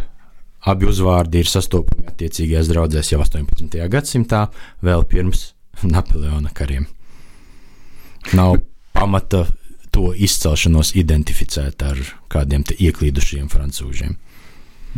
abi 0.68 0.88
uzvārdi 0.88 1.42
ir 1.42 1.48
sastopami 1.50 2.08
attiecīgajās 2.10 2.70
draudzēs 2.72 3.12
jau 3.12 3.22
18. 3.24 3.78
gadsimtā, 3.92 4.46
vēl 4.84 5.04
pirms 5.08 5.52
Napoleona 5.94 6.52
kariem. 6.54 6.88
Nav 8.36 8.58
pamata 8.92 9.46
to 9.94 10.12
izcelšanos 10.12 10.92
identificēt 10.98 11.82
ar 11.86 12.00
kādiem 12.32 12.66
ieklīdušiem 12.76 13.48
francūžiem. 13.52 14.16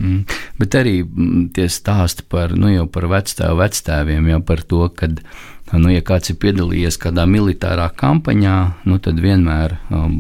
Mm. 0.01 0.25
Bet 0.61 0.77
arī 0.81 1.01
mm, 1.05 1.51
tie 1.57 1.69
stāsti 1.69 2.25
par, 2.31 2.55
nu, 2.57 2.73
par 2.93 3.07
vecstāvu 3.11 3.61
vectēviem, 3.61 4.31
jau 4.33 4.41
par 4.49 4.63
to, 4.65 4.87
ka, 4.97 5.11
nu, 5.77 5.91
ja 5.93 6.01
kāds 6.07 6.33
ir 6.33 6.39
piedalījies 6.41 6.97
kādā 7.03 7.27
militārā 7.29 7.91
kampaņā, 8.01 8.57
nu, 8.89 8.97
tad 9.03 9.21
vienmēr, 9.21 9.77
um, 9.93 10.17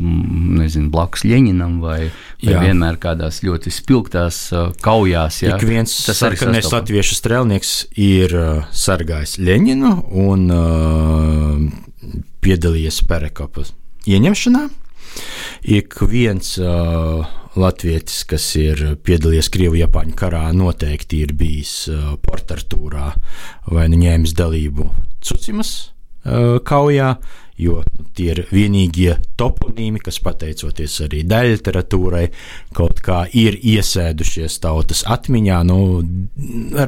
nezinu, 0.60 0.90
blakus 0.92 1.24
Ļeņinam 1.28 1.78
vai, 1.82 1.98
vai 2.42 2.52
jā. 2.52 2.60
vienmēr 2.66 3.00
kādās 3.00 3.40
ļoti 3.46 3.72
spilgtās 3.74 4.42
uh, 4.52 4.68
kaujās. 4.84 5.42
Jā, 5.46 5.56
Ik 5.56 5.66
viens 5.68 5.96
sarkanais 6.12 6.68
latviešu 6.72 7.16
strēlnieks 7.16 7.74
ir 7.96 8.36
uh, 8.36 8.68
sargājis 8.76 9.38
Ļeņinu 9.40 9.94
un 10.28 10.46
uh, 10.54 12.14
piedalījies 12.44 13.02
Perekopas 13.08 13.74
ieņemšanā. 14.08 14.68
Ik 15.72 15.96
viens 16.08 16.54
uh, 16.60 17.26
latvietis, 17.58 18.22
kas 18.30 18.44
ir 18.60 18.82
piedalījies 19.06 19.50
Krievu-Japāņu 19.54 20.16
karā, 20.18 20.44
noteikti 20.54 21.24
ir 21.24 21.34
bijis 21.38 21.74
uh, 21.90 22.14
Portartūrā 22.22 23.12
vai 23.70 23.88
nu 23.90 23.98
ņēmis 24.04 24.34
dalību 24.38 24.86
Cucimas 25.24 25.72
uh, 26.24 26.60
kaujā, 26.66 27.16
jo 27.60 27.80
tie 28.16 28.30
ir 28.32 28.42
vienīgie 28.52 29.16
toponīmi, 29.40 30.00
kas 30.04 30.20
pateicoties 30.24 31.00
arī 31.06 31.24
daļliteratūrai, 31.28 32.24
kaut 32.76 33.02
kā 33.04 33.24
ir 33.36 33.58
iesēdušies 33.58 34.60
tautas 34.62 35.02
atmiņā. 35.10 35.60
Nu, 35.68 35.80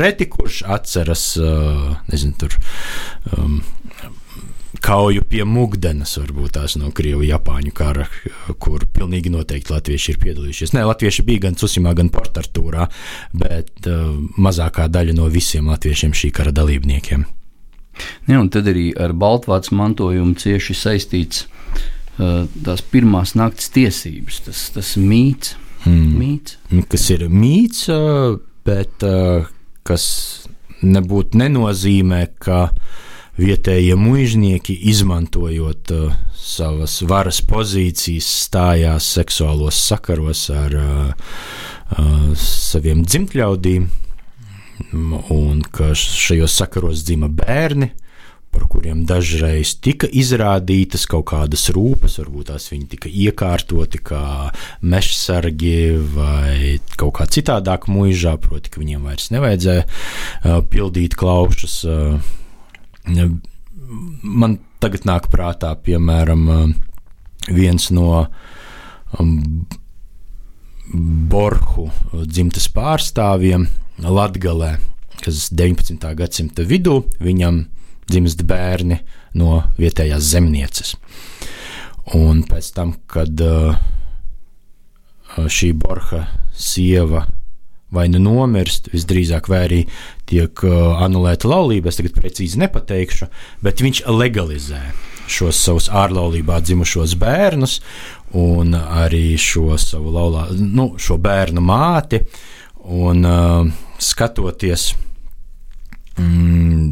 reti 0.01 0.31
kurš 0.33 0.63
atceras, 0.79 1.27
uh, 1.43 1.93
nezinu, 2.13 2.39
tur. 2.41 2.57
Um, 3.35 3.61
kauju 4.83 5.23
pie 5.29 5.45
Mugdenas, 5.47 6.17
varbūt 6.19 6.57
tās 6.57 6.75
no 6.81 6.91
Krievu-Japāņu 6.95 7.73
kara, 7.77 8.07
kur 8.63 8.85
pilnīgi 8.91 9.31
noteikti 9.33 9.73
latvieši 9.75 10.15
ir 10.15 10.19
piedalījušies. 10.23 10.75
Nē, 10.75 10.83
latvieši 10.89 11.25
bija 11.27 11.47
gan 11.47 11.59
Cusimā, 11.59 11.95
gan 11.99 12.11
Portartūrā, 12.13 12.89
bet 13.39 13.87
uh, 13.91 14.11
mazākā 14.43 14.89
daļa 14.93 15.15
no 15.19 15.29
visiem 15.33 15.71
latviešiem 15.71 16.15
šī 16.19 16.33
kara 16.35 16.55
dalībniekiem. 16.57 17.25
Ne, 18.27 18.39
un 18.39 18.49
tad 18.53 18.71
arī 18.73 18.89
ar 18.99 19.15
Baltvācu 19.15 19.77
mantojumu 19.79 20.35
cieši 20.41 20.77
saistīts 20.79 21.45
uh, 21.45 22.49
tās 22.65 22.83
pirmās 22.83 23.37
naktas 23.39 23.71
tiesības, 23.75 24.43
tas, 24.49 24.65
tas 24.75 24.97
mīts, 24.99 25.55
hmm. 25.87 26.11
mīts. 26.19 26.59
Kas 26.91 27.07
ir 27.15 27.29
mīts, 27.31 27.87
uh, 27.93 28.41
bet 28.67 29.07
uh, 29.07 29.47
kas 29.87 30.05
nebūtu 30.83 31.39
nenozīmē, 31.39 32.25
ka 32.43 32.65
uh, 32.73 33.01
vietējie 33.41 33.97
muiznieki, 33.97 34.77
izmantojot 34.93 35.93
uh, 35.95 36.13
savas 36.37 36.99
varas 37.09 37.41
pozīcijas, 37.49 38.29
stājās 38.49 39.09
seksuālos 39.17 39.79
sakaros 39.87 40.49
ar 40.53 40.77
uh, 40.77 41.33
uh, 41.97 42.31
saviem 42.37 43.05
dzimtļaudīm, 43.07 43.89
un 45.33 45.61
ka 45.73 45.93
šajos 45.97 46.61
sakaros 46.61 47.05
dzima 47.07 47.31
bērni. 47.33 47.93
Par 48.53 48.67
kuriem 48.69 49.07
dažreiz 49.09 49.71
tika 49.81 50.05
izrādītas 50.13 51.07
kaut 51.09 51.31
kādas 51.31 51.71
rūpes, 51.73 52.19
varbūt 52.21 52.51
tās 52.51 52.67
viņi 52.69 52.85
tika 52.91 53.09
iekārtoti 53.09 54.03
kā 54.05 54.51
mežsargi 54.85 55.79
vai 56.13 56.75
kaut 57.01 57.15
kā 57.17 57.25
citādāk 57.33 57.89
mūžā, 57.89 58.35
proti, 58.45 58.75
ka 58.75 58.83
viņiem 58.83 59.09
vairs 59.09 59.33
nevajadzēja 59.33 59.87
uh, 59.89 60.61
pildīt 60.69 61.17
klaušas. 61.17 61.81
Uh, 61.89 62.42
Man 63.07 64.59
tagad 64.83 65.07
nāk 65.09 65.29
prātā, 65.33 65.73
piemēram, 65.75 66.75
viens 67.51 67.89
no 67.91 68.27
um, 69.19 69.67
Borhu 71.33 71.89
dzimtas 72.27 72.69
pārstāvjiem 72.75 73.67
Latgalē, 74.03 74.77
kas 75.23 75.49
19. 75.55 75.99
gadsimta 76.19 76.67
vidū 76.67 77.03
viņam 77.23 77.65
dzimst 78.11 78.43
bērni 78.47 78.99
no 79.39 79.63
vietējās 79.79 80.33
zemnieces. 80.35 80.97
Un 82.19 82.43
pēc 82.49 82.73
tam, 82.75 82.97
kad 83.07 83.41
uh, 83.47 83.79
šī 85.39 85.73
Borha 85.79 86.27
sieva 86.53 87.27
vai 87.93 88.09
nu 88.13 88.21
nomirst, 88.23 88.91
visdrīzāk, 88.93 89.49
vai 89.53 89.61
arī 89.67 89.81
tiek 90.29 90.65
uh, 90.67 91.03
anulēta 91.05 91.51
laulība. 91.51 91.93
Es 91.93 92.01
tagad 92.01 92.17
precīzi 92.17 92.61
nepateikšu, 92.63 93.29
bet 93.65 93.85
viņš 93.85 94.05
legalizē 94.11 94.83
šos 95.33 95.61
savus 95.65 95.89
ārlaulībā 95.93 96.59
dzimušos 96.65 97.15
bērnus 97.21 97.79
un 98.37 98.75
arī 98.75 99.37
šo 99.41 99.77
savu 99.81 100.13
laulā, 100.15 100.49
nu, 100.57 100.93
šo 100.99 101.19
bērnu 101.23 101.63
māti. 101.65 102.23
Un 102.83 103.23
uh, 103.29 103.69
skatoties 104.03 104.89
mm, 106.19 106.89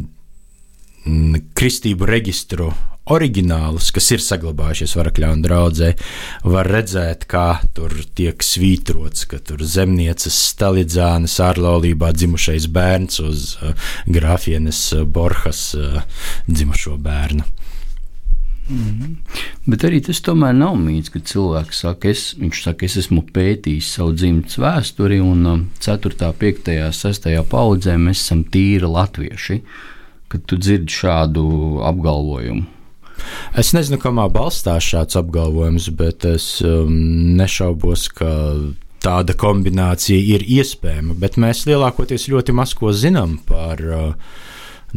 kristību 1.57 2.07
reģistru 2.07 2.69
oriģinālus, 3.09 3.89
kas 3.95 4.11
ir 4.13 4.21
saglabājušies 4.23 4.93
Varakļānu 4.99 5.45
draudzē, 5.45 5.93
var 6.45 6.69
redzēt, 6.69 7.25
kā 7.31 7.61
tur 7.75 7.95
tiek 8.17 8.43
svītrots, 8.45 9.25
ka 9.29 9.41
tur 9.41 9.63
zemnieces 9.65 10.37
Stalidzānas 10.51 11.39
ārlaulībā 11.41 12.11
dzimušais 12.13 12.69
bērns 12.71 13.21
uz 13.25 13.47
uh, 13.57 13.73
grafienes 14.05 14.83
uh, 14.93 15.05
Borhas 15.05 15.71
uh, 15.77 16.03
dzimušo 16.47 16.97
bērnu. 17.01 17.47
Mm. 18.71 19.15
Bet 19.67 19.83
arī 19.83 19.99
tas 20.05 20.21
tomēr 20.23 20.53
nav 20.55 20.77
mīts, 20.79 21.11
ka 21.11 21.19
cilvēks 21.27 21.81
saka, 21.83 22.11
es, 22.13 22.27
saka, 22.61 22.85
es 22.87 22.99
esmu 23.01 23.25
pētījis 23.33 23.89
savu 23.97 24.13
dzimtas 24.15 24.59
vēsturi, 24.61 25.17
un 25.19 25.65
4., 25.81 26.13
5., 26.39 26.69
6. 26.95 27.31
paudzē 27.51 27.97
mēs 27.99 28.21
esam 28.21 28.45
tīri 28.53 28.87
latvieši. 28.87 29.59
Kad 30.31 30.45
tu 30.47 30.55
dzirdi 30.55 30.93
šādu 30.95 31.43
apgalvojumu, 31.83 32.63
Es 33.57 33.73
nezinu, 33.75 33.99
kamā 34.01 34.27
balstās 34.31 34.85
šāds 34.93 35.17
apgalvojums, 35.19 35.89
bet 35.97 36.25
es 36.29 36.45
um, 36.65 36.93
nešaubos, 37.39 38.07
ka 38.15 38.31
tāda 39.01 39.35
kombinācija 39.37 40.19
ir 40.35 40.45
iespējama. 40.59 41.17
Bet 41.19 41.39
mēs 41.41 41.65
lielākoties 41.69 42.29
ļoti 42.31 42.55
maz 42.55 42.75
ko 42.77 42.93
zinām 42.93 43.39
par 43.47 43.81
uh, 43.81 44.39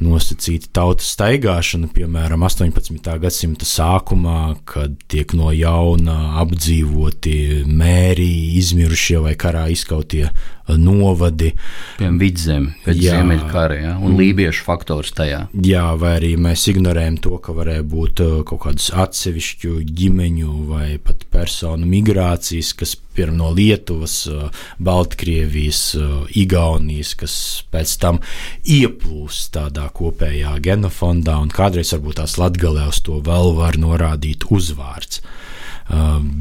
nosacīta 0.01 0.71
tautas 0.75 1.13
staigāšana, 1.15 1.91
piemēram, 1.95 2.45
18. 2.47 3.15
gadsimta 3.23 3.69
sākumā, 3.69 4.57
kad 4.69 4.97
tiek 5.11 5.37
no 5.39 5.53
jauna 5.55 6.41
apdzīvoti 6.43 7.65
mēri, 7.69 8.29
izmirušie 8.61 9.21
vai 9.25 9.37
karā 9.39 9.69
izkautie 9.73 10.29
novadi. 10.69 11.51
Piemēram, 11.99 12.19
vidzemē, 12.21 12.75
pēc 12.87 13.01
Ziemeļkara, 13.03 13.77
ja, 13.83 13.95
un 14.01 14.17
lībiešu 14.17 14.65
faktors 14.65 15.13
tajā. 15.17 15.45
Jā, 15.65 15.85
vai 16.01 16.15
arī 16.19 16.35
mēs 16.41 16.65
ignorējam 16.73 17.19
to, 17.25 17.37
ka 17.45 17.55
varēja 17.57 17.85
būt 17.85 18.25
uh, 18.25 18.37
kaut 18.49 18.65
kādas 18.65 18.89
atsevišķu 19.05 19.77
ģimeņu 19.85 20.55
vai 20.71 20.95
pat 21.05 21.27
personu 21.33 21.89
migrācijas, 21.91 22.73
kas 22.81 22.97
piemēram 23.15 23.37
no 23.39 23.51
Lietuvas, 23.55 24.17
uh, 24.31 24.65
Baltkrievijas, 24.83 25.83
uh, 26.01 26.15
Igaunijas, 26.33 27.13
kas 27.21 27.37
pēc 27.73 27.97
tam 28.01 28.23
ieplūst 28.65 29.53
tādā 29.59 29.84
kopējā 29.95 30.55
genofondā, 30.65 31.37
un 31.43 31.53
kādreiz 31.53 31.93
varbūt 31.95 32.21
tās 32.21 32.37
latgalē 32.41 32.89
uz 32.91 33.01
to 33.05 33.21
vēl 33.25 33.55
var 33.59 33.79
norādīt 33.81 34.47
uzvārds. 34.55 35.21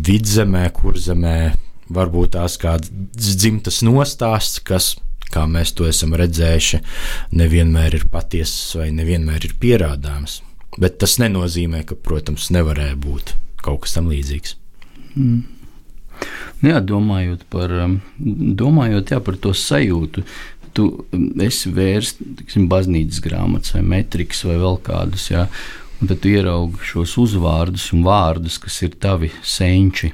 Vidzemē, 0.07 0.67
kurzemē, 0.75 1.37
varbūt 1.93 2.35
tās 2.37 2.57
kāds 2.61 2.91
dzimtas 2.91 3.81
nostāsts, 3.85 4.61
kas, 4.63 4.93
kā 5.33 5.45
mēs 5.49 5.73
to 5.75 5.87
esam 5.89 6.15
redzējuši, 6.19 6.81
nevienmēr 7.35 7.99
ir 7.99 8.07
patiesas 8.13 8.77
vai 8.79 8.91
nevienmēr 8.95 9.49
ir 9.49 9.57
pierādāms. 9.59 10.41
Bet 10.79 10.97
tas 11.01 11.19
nenozīmē, 11.21 11.83
ka, 11.85 11.97
protams, 11.99 12.49
nevarēja 12.53 12.95
būt 12.97 13.35
kaut 13.63 13.83
kas 13.85 13.97
tam 13.97 14.09
līdzīgs. 14.11 14.55
Mm. 15.15 15.43
Nu 16.63 16.71
jā, 16.71 16.79
domājot 16.79 17.43
par, 17.51 17.71
um, 17.83 17.97
domājot, 18.59 19.11
jā, 19.11 19.19
par 19.23 19.37
to 19.41 19.51
sajūtu, 19.57 20.23
tu 20.77 20.87
esi 21.43 21.71
vērsts 21.73 22.57
baznīcas 22.69 23.21
grāmatas 23.23 23.75
vai 23.75 23.83
metrikas 23.95 24.43
vai 24.47 24.57
vēl 24.61 24.79
kādus, 24.85 25.29
jā, 25.31 25.47
un 25.99 26.09
tad 26.09 26.21
tu 26.23 26.31
ieraugi 26.33 26.89
šos 26.93 27.15
uzvārdus 27.21 27.91
un 27.95 28.03
vārdus, 28.07 28.59
kas 28.61 28.81
ir 28.85 28.97
tavi 29.01 29.31
senči. 29.43 30.13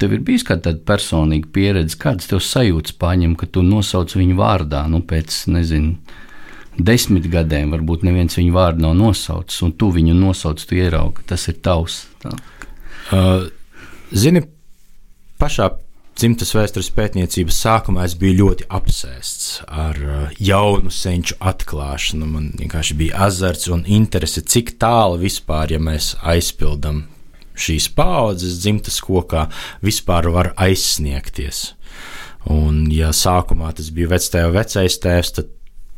Tev 0.00 0.14
ir 0.16 0.22
bijis 0.24 0.46
kāda 0.48 0.72
personīga 0.88 1.50
pieredze, 1.52 1.98
kādas 2.00 2.30
tev 2.30 2.40
sajūtas 2.44 2.96
paņem, 3.00 3.36
ka 3.36 3.48
tu 3.52 3.62
nosauc 3.66 4.14
viņu 4.16 4.38
vārdā, 4.38 4.86
nu, 4.88 5.02
pēc, 5.04 5.42
nezinu, 5.52 5.98
desmit 6.80 7.28
gadiem, 7.28 7.74
varbūt 7.74 8.06
neviens 8.08 8.38
viņu 8.38 8.54
vārdu 8.56 8.86
nav 8.86 8.96
nosaucis, 8.96 9.60
un 9.66 9.74
tu 9.76 9.90
viņu 9.92 10.16
nosauc, 10.16 10.64
tu 10.64 10.78
ieraugi, 10.78 11.26
tas 11.28 11.44
ir 11.52 11.60
tavs. 11.60 12.06
Tā. 12.24 12.32
Uh, 13.10 13.46
zini, 14.16 14.46
pašā 15.40 15.68
dzimtas 16.18 16.54
vēstures 16.56 16.90
pētniecības 16.96 17.60
sākumā 17.64 18.04
es 18.08 18.16
biju 18.18 18.38
ļoti 18.40 18.66
apsēsts 18.72 19.46
ar 19.66 20.00
uh, 20.00 20.34
jaunu 20.40 20.92
senču 20.92 21.38
atklāšanu. 21.40 22.28
Man 22.28 22.50
vienkārši 22.58 22.96
bija 22.98 23.24
azarts 23.28 23.70
un 23.72 23.86
interese, 23.86 24.42
cik 24.42 24.76
tālu 24.82 25.20
vispār, 25.22 25.76
ja 25.76 25.80
mēs 25.82 26.14
aizpildām 26.20 27.04
šīs 27.60 27.90
paudzes 27.96 28.60
dzimtas 28.62 29.00
kokā 29.04 29.46
vispār 29.84 30.30
var 30.32 30.52
aizsniegties. 30.60 31.70
Un, 32.50 32.86
ja 32.92 33.12
sākumā 33.12 33.74
tas 33.76 33.90
bija 33.92 34.14
vectēva 34.14 34.54
vecais 34.54 34.96
tēvs, 35.02 35.34
tad 35.36 35.50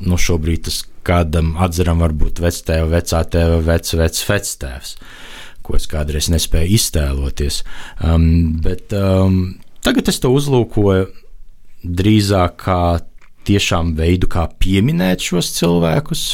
nu, 0.03 0.18
šobrīd 0.18 0.66
tas 0.66 0.83
kādam 1.07 1.55
atzeram 1.62 2.03
var 2.03 2.14
būt 2.18 2.42
vectēva, 2.42 2.88
vecā 2.96 3.22
tēva, 3.31 3.61
vec, 3.66 3.92
vec, 3.98 4.18
vectēvs, 4.27 4.96
ko 5.62 5.79
es 5.79 5.87
kādreiz 5.90 6.31
nespēju 6.33 6.75
iztēloties. 6.79 7.62
Um, 8.03 8.59
bet 8.62 8.94
um, 8.98 9.38
tagad 9.85 10.09
es 10.12 10.21
to 10.23 10.31
uzlūkoju 10.35 11.11
drīzāk 11.83 12.57
kā 12.62 12.83
tiešām 13.47 13.95
veidu, 13.99 14.31
kā 14.31 14.47
pieminēt 14.62 15.25
šos 15.27 15.51
cilvēkus, 15.57 16.25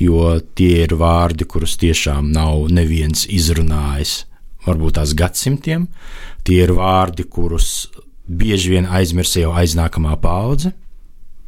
jo 0.00 0.36
tie 0.58 0.84
ir 0.84 0.96
vārdi, 1.00 1.46
kurus 1.48 1.76
tiešām 1.80 2.32
nav 2.34 2.66
neviens 2.74 3.24
izrunājis 3.32 4.24
varbūt 4.66 4.98
tās 4.98 5.14
gadsimtiem. 5.16 5.86
Tie 6.46 6.58
ir 6.64 6.74
vārdi, 6.76 7.26
kurus 7.30 7.88
bieži 8.26 8.74
vien 8.74 8.90
aizmirsa 8.90 9.44
jau 9.44 9.54
aiznākamā 9.56 10.16
paudze, 10.22 10.72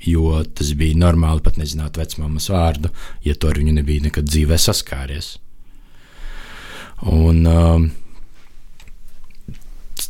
jo 0.06 0.38
tas 0.54 0.72
bija 0.78 0.98
normāli 0.98 1.42
pat 1.42 1.58
nezināt 1.58 1.98
vecmāmas 1.98 2.48
vārdu, 2.52 2.92
ja 3.26 3.34
to 3.34 3.50
ar 3.50 3.58
viņu 3.58 3.74
nebija 3.80 4.06
nekad 4.06 4.30
dzīvē 4.30 4.58
saskāries. 4.62 5.36
Un, 7.06 7.42
uh, 7.46 7.82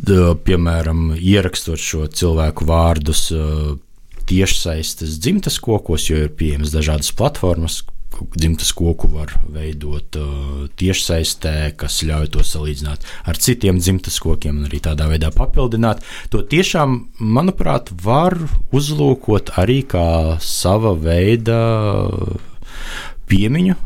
piemēram, 0.06 1.12
ierakstot 1.18 1.82
šo 1.82 2.06
cilvēku 2.06 2.66
vārdus 2.68 3.28
tiešsaistes 4.28 5.18
dzimtas 5.22 5.58
kokos, 5.62 6.08
jo 6.10 6.24
ir 6.26 6.34
pieejamas 6.36 6.74
dažādas 6.74 7.10
platformas, 7.16 7.82
dzimtas 8.36 8.72
koku 8.76 9.08
var 9.12 9.32
veidot 9.52 10.16
uh, 10.18 10.66
tiešsaistē, 10.80 11.72
kas 11.78 12.00
ļauj 12.06 12.30
to 12.34 12.44
salīdzināt 12.46 13.04
ar 13.28 13.38
citiem 13.38 13.78
dzimtas 13.78 14.18
kokiem 14.22 14.60
un 14.60 14.68
arī 14.68 14.80
tādā 14.84 15.08
veidā 15.10 15.30
papildināt. 15.34 16.02
To 16.32 16.42
tiešām, 16.42 16.98
manuprāt, 17.20 17.92
var 18.02 18.36
uzlūkot 18.74 19.54
arī 19.60 19.82
kā 19.88 20.38
sava 20.42 20.94
veida 20.98 21.60
piemiņu 23.30 23.78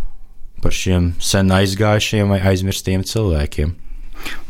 par 0.62 0.74
šiem 0.74 1.12
sen 1.22 1.50
aizgājušiem 1.52 2.30
vai 2.32 2.40
aizmirstiem 2.52 3.02
cilvēkiem. 3.06 3.74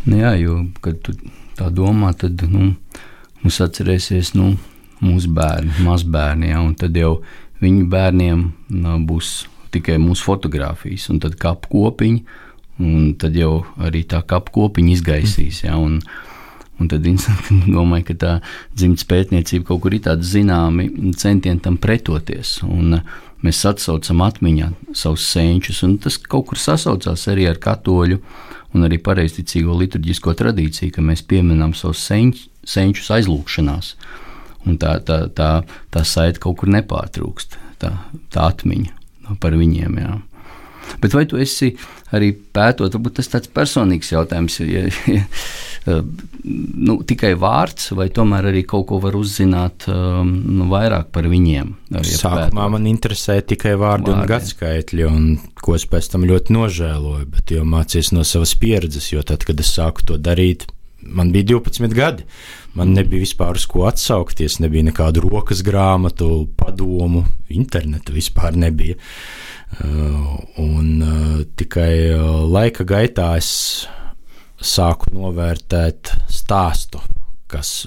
Nu 0.04 0.18
jā, 0.20 0.34
jo, 0.36 0.58
kad 0.84 0.98
tu 1.00 1.14
tā 1.58 1.70
domā, 1.74 2.12
tad 2.18 2.42
nu, 2.50 2.72
mums 3.42 3.60
atcerēsies 3.64 4.34
nu, 4.38 4.52
mūsu 5.02 5.32
bērni, 5.34 5.72
mazbērni, 5.86 6.52
ja, 6.52 6.62
tad 6.78 6.96
jau 6.96 7.16
viņu 7.62 7.86
bērniem 7.90 8.44
nu, 8.76 8.98
būs 9.08 9.32
tikai 9.72 9.98
mūsu 10.02 10.26
fotografijas, 10.28 11.08
un 11.12 11.22
tad 11.22 11.38
kapu 11.40 11.70
kopiņi, 11.72 12.22
un 12.82 13.14
tad 13.18 13.36
jau 13.38 13.62
arī 13.82 14.04
tā 14.08 14.22
kapu 14.26 14.54
kopiņa 14.58 14.94
izgaisīs. 14.98 15.64
Ja, 15.66 15.78
un, 15.80 16.00
Un 16.80 16.88
tad 16.90 17.04
viņi 17.06 17.34
domāja, 17.76 18.08
ka 18.10 18.14
tā 18.18 18.30
dzimtas 18.74 19.06
pētniecība 19.06 19.68
kaut 19.68 19.84
kur 19.84 19.94
ir 19.94 20.02
tāda 20.06 20.26
zināma 20.26 20.88
centieni 21.18 21.62
tam 21.62 21.76
pretoties. 21.80 22.56
Un 22.66 22.96
mēs 23.44 23.60
atsaucam 23.68 24.24
atmiņā 24.26 24.70
savus 24.96 25.28
senčus, 25.30 25.82
un 25.86 25.98
tas 26.02 26.18
kaut 26.18 26.48
kur 26.50 26.60
sasaucās 26.60 27.28
arī 27.30 27.46
ar 27.50 27.60
katoļu 27.62 28.18
un 28.72 28.86
arī 28.86 28.98
pareizticīgo 29.02 29.76
liturģisko 29.82 30.34
tradīciju, 30.38 30.94
ka 30.96 31.04
mēs 31.04 31.24
pieminam 31.28 31.74
savus 31.76 32.02
senč, 32.06 32.46
senčus 32.64 33.10
aizlūgšanās. 33.18 33.94
Un 34.68 34.78
tā, 34.78 34.96
tā, 35.06 35.24
tā, 35.34 35.50
tā 35.90 36.04
saita 36.06 36.40
kaut 36.42 36.60
kur 36.60 36.70
nepārtrūkst, 36.70 37.58
tā, 37.82 37.96
tā 38.32 38.48
atmiņa 38.52 39.36
par 39.42 39.56
viņiem. 39.58 39.98
Jā. 39.98 40.18
Bet 41.00 41.14
vai 41.16 41.24
tu 41.28 41.38
esi 41.40 41.70
arī 42.12 42.32
pētot, 42.34 42.92
varbūt 42.92 43.18
tas 43.20 43.30
tāds 43.32 43.50
personīgs 43.52 44.12
jautājums, 44.12 44.58
ja, 44.66 44.84
ja, 45.08 45.22
nu, 45.92 46.98
tikai 47.08 47.32
vārds, 47.40 47.92
vai 47.96 48.08
tomēr 48.14 48.50
arī 48.50 48.64
kaut 48.68 48.86
ko 48.90 49.00
var 49.02 49.16
uzzināt 49.18 49.86
um, 49.90 50.34
nu, 50.58 50.68
vairāk 50.72 51.10
par 51.14 51.28
viņiem? 51.30 51.72
Ja 51.94 52.04
Sākumā 52.04 52.48
pētot. 52.50 52.74
man 52.76 52.90
interesēja 52.90 53.46
tikai 53.54 53.74
vārdi, 53.80 54.10
vārdi 54.10 54.14
un 54.14 54.30
gadskaitļi, 54.30 55.08
un 55.08 55.28
ko 55.62 55.76
es 55.78 55.86
pēc 55.88 56.12
tam 56.12 56.26
ļoti 56.28 56.56
nožēloju, 56.58 57.28
bet 57.32 57.54
jau 57.56 57.66
mācījos 57.68 58.12
no 58.16 58.26
savas 58.28 58.54
pieredzes, 58.60 59.12
jo 59.14 59.24
tad, 59.26 59.46
kad 59.48 59.60
es 59.62 59.72
sāku 59.72 60.04
to 60.12 60.18
darīt, 60.20 60.68
man 61.02 61.32
bija 61.34 61.54
12 61.56 61.96
gadi. 61.96 62.28
Man 62.72 62.94
nebija 62.96 63.20
vispār 63.20 63.58
uz 63.58 63.66
ko 63.68 63.82
atsaukties, 63.84 64.54
nebija 64.64 64.86
nekādu 64.86 65.20
rokas 65.26 65.58
grāmatu, 65.60 66.46
padomu, 66.56 67.26
interneta 67.52 68.14
vispār 68.16 68.56
nebija. 68.56 68.96
Uh, 68.96 69.51
un 69.80 70.88
uh, 71.02 71.42
tikai 71.56 71.94
uh, 72.12 72.42
laika 72.52 72.84
gaitā 72.84 73.32
es 73.38 73.52
sāku 74.62 75.10
novērtēt 75.16 76.12
stāstu, 76.30 77.00
kas 77.50 77.82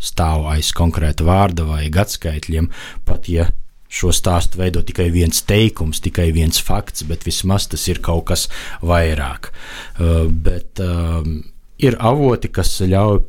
stāv 0.00 0.46
aiz 0.48 0.70
konkrēta 0.72 1.26
vārda 1.28 1.66
vai 1.68 1.82
gadskaitļiem, 1.92 2.70
pat 3.04 3.28
ja 3.28 3.50
šo 3.90 4.08
stāstu 4.14 4.62
veido 4.62 4.80
tikai 4.86 5.10
viens 5.12 5.42
teikums, 5.44 6.00
tikai 6.00 6.30
viens 6.32 6.62
fakts, 6.64 7.04
bet 7.04 7.26
vismaz 7.28 7.68
tas 7.68 7.84
ir 7.92 8.00
kaut 8.00 8.30
kas 8.30 8.46
vairāk. 8.80 9.50
Bet 10.46 10.80
ir 11.84 11.98
avoti, 12.00 12.48
kas 12.48 12.78
ļauj 12.80 13.20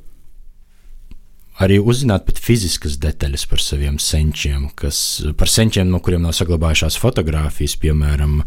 arī 1.61 1.77
uzzināt 1.79 2.25
pat 2.27 2.39
fiziskas 2.41 2.97
detaļas 3.01 3.45
par 3.49 3.61
saviem 3.63 3.99
senčiem, 4.01 4.69
kas, 4.77 5.21
par 5.37 5.51
senčiem, 5.51 5.89
no 5.91 6.01
kuriem 6.03 6.25
nav 6.25 6.35
saglabājušās 6.37 6.97
fotogrāfijas, 7.01 7.77
piemēram. 7.81 8.39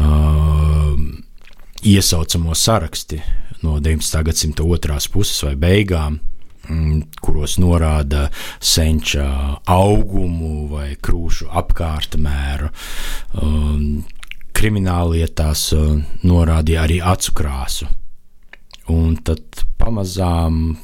Uh, 0.00 0.96
iesaucamo 1.86 2.54
saraksti 2.54 3.20
no 3.62 3.78
19. 3.80 4.22
gadsimta 4.26 4.64
otrās 4.64 5.08
puses 5.12 5.38
vai 5.44 5.54
beigām, 5.60 6.18
mm, 6.68 7.20
kuros 7.22 7.58
norāda 7.62 8.26
senča 8.60 9.28
augumu 9.64 10.68
vai 10.72 10.94
krūšu 10.96 11.50
apkārtmēru. 11.62 12.72
Um, 13.42 14.04
krimināllietās 14.56 15.68
uh, 15.76 15.96
norādīja 16.24 16.84
arī 16.86 17.00
acu 17.04 17.36
krāsu. 17.36 17.88
Un 18.92 19.16
tad 19.26 19.64
pamazām 19.76 20.76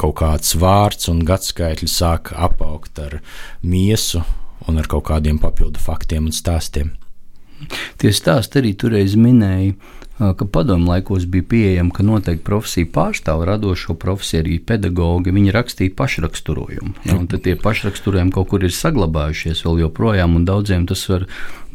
kaut 0.00 0.16
kāds 0.22 0.56
vārds 0.60 1.10
un 1.12 1.22
gadskaitļi 1.28 1.88
sāk 1.90 2.32
apaugt 2.32 3.00
ar 3.02 3.20
miesu 3.62 4.24
un 4.68 4.80
ar 4.80 4.88
kaut 4.90 5.08
kādiem 5.10 5.40
papildu 5.42 5.80
faktiem 5.80 6.28
un 6.30 6.36
stāstiem. 6.36 6.94
Tie 8.00 8.12
stāsti 8.16 8.62
arī 8.62 8.72
toreiz 8.80 9.16
minēja 9.20 9.74
ka 10.20 10.44
padomu 10.44 10.90
laikos 10.90 11.24
bija 11.24 11.44
pieejama, 11.48 11.92
ka 11.96 12.04
noteikti 12.04 12.44
profesija 12.44 12.88
pārstāv 12.92 13.44
radošo 13.48 13.96
profesiju, 14.00 14.42
arī 14.44 14.58
pedagogi. 14.60 15.32
Viņi 15.32 15.54
rakstīja 15.56 15.96
pašraksturojumu. 15.96 16.92
Ja, 17.08 17.16
tie 17.32 17.56
pašraksturojumi 17.60 18.34
kaut 18.34 18.50
kur 18.52 18.66
ir 18.66 18.74
saglabājušies 18.76 19.64
vēl 19.64 19.86
joprojām, 19.86 20.36
un 20.36 20.44
daudziem 20.48 20.84
tas 20.90 21.06
var 21.08 21.24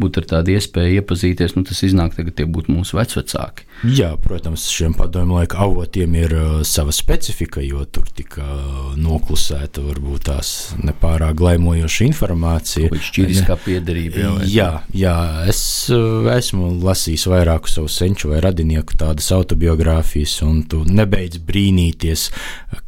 būt 0.02 0.20
ar 0.22 0.28
tādu 0.30 0.56
iespēju 0.56 1.00
iepazīties. 1.00 1.56
Nu, 1.58 1.64
tas 1.68 1.82
iznāk, 1.86 2.16
ka 2.18 2.34
tie 2.36 2.48
būtu 2.50 2.74
mūsu 2.74 2.98
vecvecāki. 3.00 3.66
Jā, 3.96 4.14
protams, 4.22 4.68
šiem 4.72 4.96
padomu 4.98 5.40
laika 5.40 5.60
avotiem 5.66 6.16
ir 6.18 6.36
uh, 6.36 6.52
sava 6.68 6.94
specifika, 6.96 7.64
jo 7.66 7.84
tur 7.86 8.08
tika 8.16 8.44
uh, 8.44 8.94
noklusēta 9.00 9.84
varbūt 9.86 10.28
tās 10.30 10.52
nepārāk 10.80 11.36
glaimojoša 11.42 12.08
informācija. 12.08 12.92
Šķīriskā 13.10 13.58
piederība. 13.66 14.22
Jā, 14.22 14.32
jā, 14.50 14.70
jā, 14.96 15.16
es 15.52 15.62
uh, 15.94 16.30
esmu 16.36 16.72
lasījis 16.86 17.28
vairāku 17.32 17.72
savu 17.72 17.92
senču 17.92 18.32
vai 18.32 18.40
radinieku 18.46 18.98
tādas 19.00 19.28
autobiogrāfijas, 19.36 20.38
un 20.48 20.64
tu 20.72 20.84
nebeidz 20.88 21.42
brīnīties, 21.46 22.30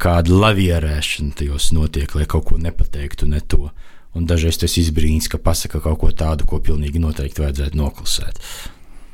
kāda 0.01 0.41
lavierēšana 0.45 1.37
tajos 1.41 1.71
notiek, 1.75 2.15
lai 2.15 2.27
kaut 2.29 2.47
ko 2.51 2.61
nepateiktu 2.61 3.29
ne 3.29 3.43
to. 3.43 3.67
Un 4.17 4.25
dažreiz 4.29 4.57
tas 4.57 4.73
izbrīns, 4.81 5.29
ka 5.29 5.37
pasaka 5.41 5.81
kaut 5.83 5.99
ko 6.01 6.09
tādu, 6.15 6.47
ko 6.49 6.59
pilnīgi 6.63 7.01
noteikti 7.03 7.43
vajadzētu 7.43 7.77
noklusēt. 7.77 8.41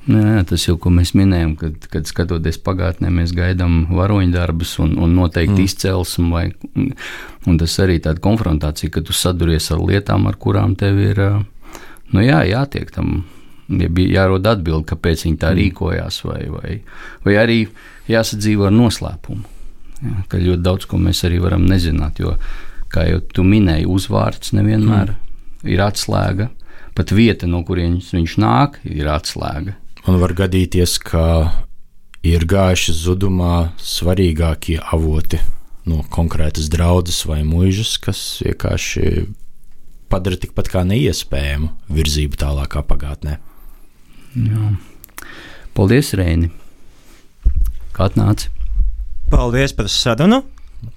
Jā, 0.04 0.41
tas 0.47 0.66
jau, 0.66 0.76
ko 0.84 0.91
mēs 0.91 1.14
minējām, 1.16 1.54
kad, 1.60 1.86
kad 1.91 2.08
skatoties 2.08 2.58
pagātnē, 2.64 3.08
mēs 3.14 3.32
gaidām 3.36 3.86
varoņdarbus 3.95 4.74
un, 4.84 4.97
un 4.99 5.14
noteikti 5.16 5.62
mm. 5.62 5.68
izcelsmi. 5.70 6.28
Vai, 6.34 6.45
un 7.47 7.60
tas 7.60 7.78
arī 7.84 8.01
tāda 8.04 8.24
konfrontācija, 8.24 8.91
ka 8.91 9.04
tu 9.06 9.16
saduries 9.16 9.70
ar 9.72 9.84
lietām, 9.84 10.28
ar 10.28 10.39
kurām 10.39 10.76
tev 10.80 10.99
ir 11.04 11.24
nu 12.14 12.26
jā, 12.26 12.43
jātiek 12.49 12.91
tam 12.91 13.22
ja 13.72 13.88
bija 13.89 14.22
jārod 14.22 14.47
atbildi, 14.47 14.88
kāpēc 14.91 15.26
viņi 15.28 15.39
tā 15.39 15.54
mm. 15.54 15.60
rīkojās, 15.62 16.20
vai, 16.28 16.41
vai, 16.51 16.76
vai 17.24 17.38
arī 17.39 17.60
jāsadzīvo 18.12 18.68
ar 18.68 18.76
noslēpumu. 18.76 19.49
Ja, 20.04 20.26
ka 20.28 20.41
ļoti 20.41 20.64
daudz 20.66 20.88
ko 20.89 20.99
mēs 20.99 21.24
arī 21.24 21.39
varam 21.39 21.64
nezināt, 21.70 22.20
jo, 22.20 22.36
kā 22.94 23.08
jau 23.10 23.22
tu 23.34 23.46
minēji, 23.48 23.89
uzvārds 23.89 24.54
nevienmēr 24.56 25.14
mm. 25.14 25.70
ir 25.74 25.84
atslēga. 25.84 26.50
Pat 26.94 27.14
vieta, 27.16 27.50
no 27.50 27.64
kurienes 27.66 28.12
viņš 28.14 28.38
nāk, 28.41 28.78
ir 28.86 29.10
atslēga. 29.10 29.74
Man 30.06 30.20
var 30.22 30.36
gadīties, 30.38 31.00
ka 31.02 31.26
ir 32.28 32.46
gājuši 32.48 32.96
zudumā 33.02 33.74
svarīgākie 33.82 34.78
avoti 34.94 35.39
no 35.89 36.04
konkrētas 36.14 36.70
draudzes 36.72 37.24
vai 37.28 37.41
mūžas, 37.48 37.98
kas 38.04 38.20
vienkārši 38.46 39.26
padara 40.12 40.38
tikpat 40.39 40.70
kā 40.72 40.84
neiespējamu 40.88 41.72
virzību 41.91 42.39
tālākā 42.39 42.84
pagātnē. 42.88 43.39
Jā. 44.38 44.74
Paldies, 45.74 46.14
Reini! 46.18 46.52
Kā 47.94 48.08
atnāci? 48.10 48.52
Paldies 49.34 49.74
par 49.74 49.89
sarunu! 49.89 50.44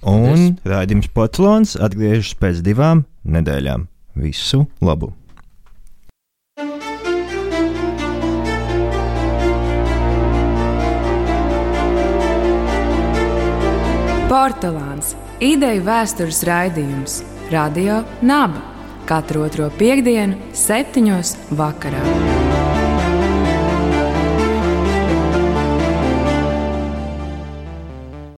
Un 0.07 0.57
raidījums 0.67 1.09
Potlons 1.13 1.75
atgriežas 1.79 2.33
pēc 2.39 2.61
divām 2.65 3.05
nedēļām. 3.25 3.87
Visu 4.17 4.65
labu! 4.81 5.13
Portugāns- 14.27 15.13
ideju 15.53 15.83
vēstures 15.87 16.41
raidījums 16.47 17.21
Radio 17.51 18.03
Naba 18.21 18.77
katru 19.07 19.45
otro 19.47 19.69
piekdienu, 19.79 20.35
septiņos 20.55 21.35
vakarā. 21.55 22.03